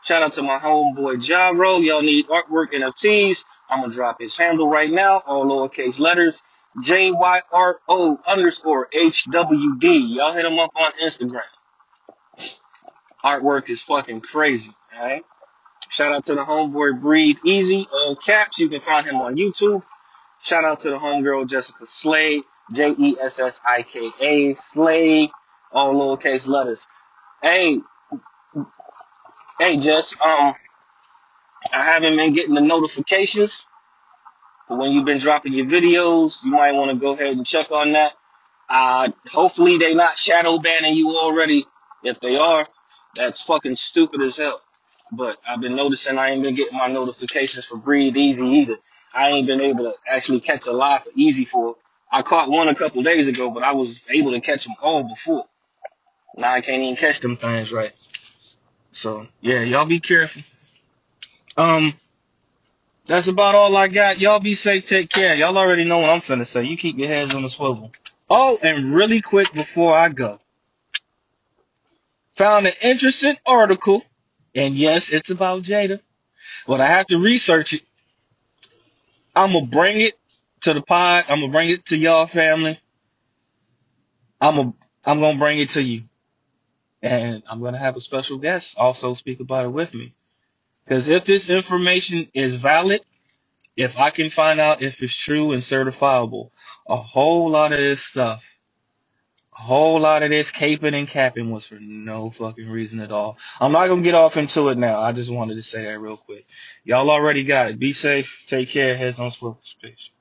Shout 0.03 0.21
out 0.21 0.33
to 0.33 0.41
my 0.41 0.59
homeboy 0.59 1.15
Jaro. 1.15 1.81
Y'all 1.81 2.01
need 2.01 2.27
artwork 2.27 2.73
NFTs. 2.73 3.37
I'm 3.69 3.79
gonna 3.79 3.93
drop 3.93 4.19
his 4.19 4.35
handle 4.35 4.69
right 4.69 4.91
now, 4.91 5.21
all 5.25 5.45
lowercase 5.45 5.97
letters. 5.97 6.43
J 6.83 7.09
Y 7.09 7.41
R 7.53 7.79
O 7.87 8.19
underscore 8.27 8.89
H 8.91 9.27
W 9.31 9.77
D. 9.77 10.15
Y'all 10.17 10.33
hit 10.33 10.43
him 10.43 10.59
up 10.59 10.71
on 10.75 10.91
Instagram. 11.01 11.39
Artwork 13.23 13.69
is 13.69 13.81
fucking 13.81 14.19
crazy, 14.19 14.71
alright? 14.93 15.23
Shout 15.87 16.11
out 16.11 16.25
to 16.25 16.35
the 16.35 16.43
homeboy 16.43 16.99
Breathe 16.99 17.37
Easy, 17.45 17.87
all 17.93 18.17
caps. 18.17 18.59
You 18.59 18.67
can 18.67 18.81
find 18.81 19.07
him 19.07 19.21
on 19.21 19.37
YouTube. 19.37 19.83
Shout 20.41 20.65
out 20.65 20.81
to 20.81 20.89
the 20.89 20.97
homegirl 20.97 21.47
Jessika 21.47 21.87
Slade, 21.87 22.43
J 22.71 22.95
E 22.97 23.17
S 23.21 23.39
S 23.39 23.59
I 23.65 23.83
K 23.83 24.11
A, 24.21 24.53
Slade, 24.55 25.29
all 25.71 25.93
lowercase 25.93 26.47
letters. 26.47 26.87
Hey, 27.41 27.79
hey 29.59 29.77
Jess, 29.77 30.13
um, 30.23 30.53
I 31.73 31.83
haven't 31.83 32.15
been 32.15 32.33
getting 32.33 32.55
the 32.55 32.61
notifications 32.61 33.65
for 34.67 34.77
when 34.77 34.91
you've 34.91 35.05
been 35.05 35.19
dropping 35.19 35.53
your 35.53 35.65
videos. 35.65 36.35
You 36.43 36.51
might 36.51 36.73
want 36.73 36.91
to 36.91 36.99
go 36.99 37.13
ahead 37.13 37.33
and 37.33 37.45
check 37.45 37.71
on 37.71 37.93
that. 37.93 38.13
Uh, 38.69 39.09
hopefully 39.31 39.77
they 39.77 39.93
not 39.93 40.17
shadow 40.17 40.59
banning 40.59 40.95
you 40.95 41.09
already. 41.09 41.65
If 42.03 42.19
they 42.19 42.37
are, 42.37 42.67
that's 43.15 43.41
fucking 43.41 43.75
stupid 43.75 44.21
as 44.21 44.37
hell. 44.37 44.61
But 45.11 45.37
I've 45.47 45.59
been 45.59 45.75
noticing 45.75 46.17
I 46.17 46.31
ain't 46.31 46.43
been 46.43 46.55
getting 46.55 46.77
my 46.77 46.87
notifications 46.87 47.65
for 47.65 47.77
Breathe 47.77 48.15
Easy 48.15 48.45
either. 48.45 48.77
I 49.13 49.29
ain't 49.29 49.47
been 49.47 49.59
able 49.59 49.85
to 49.85 49.95
actually 50.07 50.39
catch 50.39 50.67
a 50.67 50.71
live 50.71 51.03
for 51.03 51.09
easy 51.15 51.45
for. 51.45 51.75
I 52.11 52.21
caught 52.23 52.49
one 52.49 52.67
a 52.67 52.75
couple 52.75 53.03
days 53.03 53.27
ago, 53.27 53.51
but 53.51 53.63
I 53.63 53.73
was 53.73 53.99
able 54.09 54.31
to 54.31 54.41
catch 54.41 54.65
them 54.65 54.75
all 54.81 55.03
before. 55.03 55.45
Now 56.35 56.51
I 56.53 56.61
can't 56.61 56.81
even 56.81 56.95
catch 56.95 57.19
them 57.19 57.35
things 57.35 57.71
right. 57.71 57.91
So 58.91 59.27
yeah, 59.41 59.61
y'all 59.61 59.85
be 59.85 59.99
careful. 59.99 60.41
Um, 61.57 61.93
that's 63.05 63.27
about 63.27 63.55
all 63.55 63.75
I 63.75 63.87
got. 63.87 64.19
Y'all 64.19 64.39
be 64.39 64.55
safe. 64.55 64.85
Take 64.85 65.09
care. 65.09 65.35
Y'all 65.35 65.57
already 65.57 65.83
know 65.83 65.99
what 65.99 66.09
I'm 66.09 66.21
finna 66.21 66.45
say. 66.45 66.63
You 66.63 66.77
keep 66.77 66.97
your 66.97 67.07
heads 67.07 67.33
on 67.33 67.41
the 67.43 67.49
swivel. 67.49 67.91
Oh, 68.29 68.57
and 68.61 68.93
really 68.93 69.21
quick 69.21 69.51
before 69.53 69.93
I 69.95 70.09
go, 70.09 70.39
found 72.35 72.67
an 72.67 72.73
interesting 72.81 73.35
article, 73.45 74.03
and 74.53 74.75
yes, 74.75 75.09
it's 75.09 75.31
about 75.31 75.63
Jada, 75.63 75.99
but 76.67 76.79
I 76.79 76.85
have 76.85 77.07
to 77.07 77.17
research 77.17 77.73
it. 77.73 77.81
I'm 79.35 79.53
gonna 79.53 79.65
bring 79.65 80.01
it 80.01 80.18
to 80.61 80.73
the 80.75 80.81
pod. 80.83 81.25
I'm 81.29 81.41
gonna 81.41 81.51
bring 81.53 81.69
it 81.69 81.85
to 81.87 81.97
y'all 81.97 82.27
family. 82.27 82.79
I'm 84.41 84.55
gonna 84.55 84.73
I'm 85.05 85.19
gonna 85.21 85.39
bring 85.39 85.59
it 85.59 85.71
to 85.71 85.81
you, 85.83 86.03
and 87.01 87.43
I'm 87.49 87.61
gonna 87.61 87.79
have 87.79 87.97
a 87.97 88.01
special 88.01 88.37
guest 88.39 88.77
also 88.77 89.13
speak 89.15 89.39
about 89.41 89.65
it 89.67 89.69
with 89.71 89.93
me. 89.93 90.15
Because 90.85 91.07
if 91.07 91.25
this 91.25 91.49
information 91.49 92.29
is 92.33 92.55
valid, 92.55 93.01
if 93.77 93.99
I 93.99 94.11
can 94.11 94.29
find 94.29 94.59
out 94.59 94.81
if 94.83 95.01
it's 95.03 95.15
true 95.15 95.51
and 95.53 95.61
certifiable, 95.61 96.51
a 96.87 96.97
whole 96.97 97.49
lot 97.49 97.73
of 97.73 97.79
this 97.79 98.03
stuff, 98.03 98.43
a 99.57 99.61
whole 99.61 99.99
lot 99.99 100.23
of 100.23 100.31
this 100.31 100.51
caping 100.51 100.93
and 100.95 101.07
capping 101.07 101.51
was 101.51 101.65
for 101.67 101.79
no 101.81 102.31
fucking 102.31 102.69
reason 102.69 103.01
at 103.01 103.11
all. 103.11 103.37
I'm 103.61 103.73
not 103.73 103.87
gonna 103.87 104.03
get 104.03 104.15
off 104.15 104.37
into 104.37 104.69
it 104.69 104.77
now. 104.79 104.99
I 104.99 105.13
just 105.13 105.31
wanted 105.31 105.55
to 105.55 105.63
say 105.63 105.85
that 105.85 105.99
real 106.01 106.17
quick. 106.17 106.45
Y'all 106.85 107.11
already 107.11 107.43
got 107.45 107.71
it. 107.71 107.79
Be 107.79 107.93
safe. 107.93 108.43
Take 108.47 108.69
care. 108.69 108.97
Heads 108.97 109.19
on 109.19 109.31
swivel. 109.31 109.61
Peace. 109.81 110.11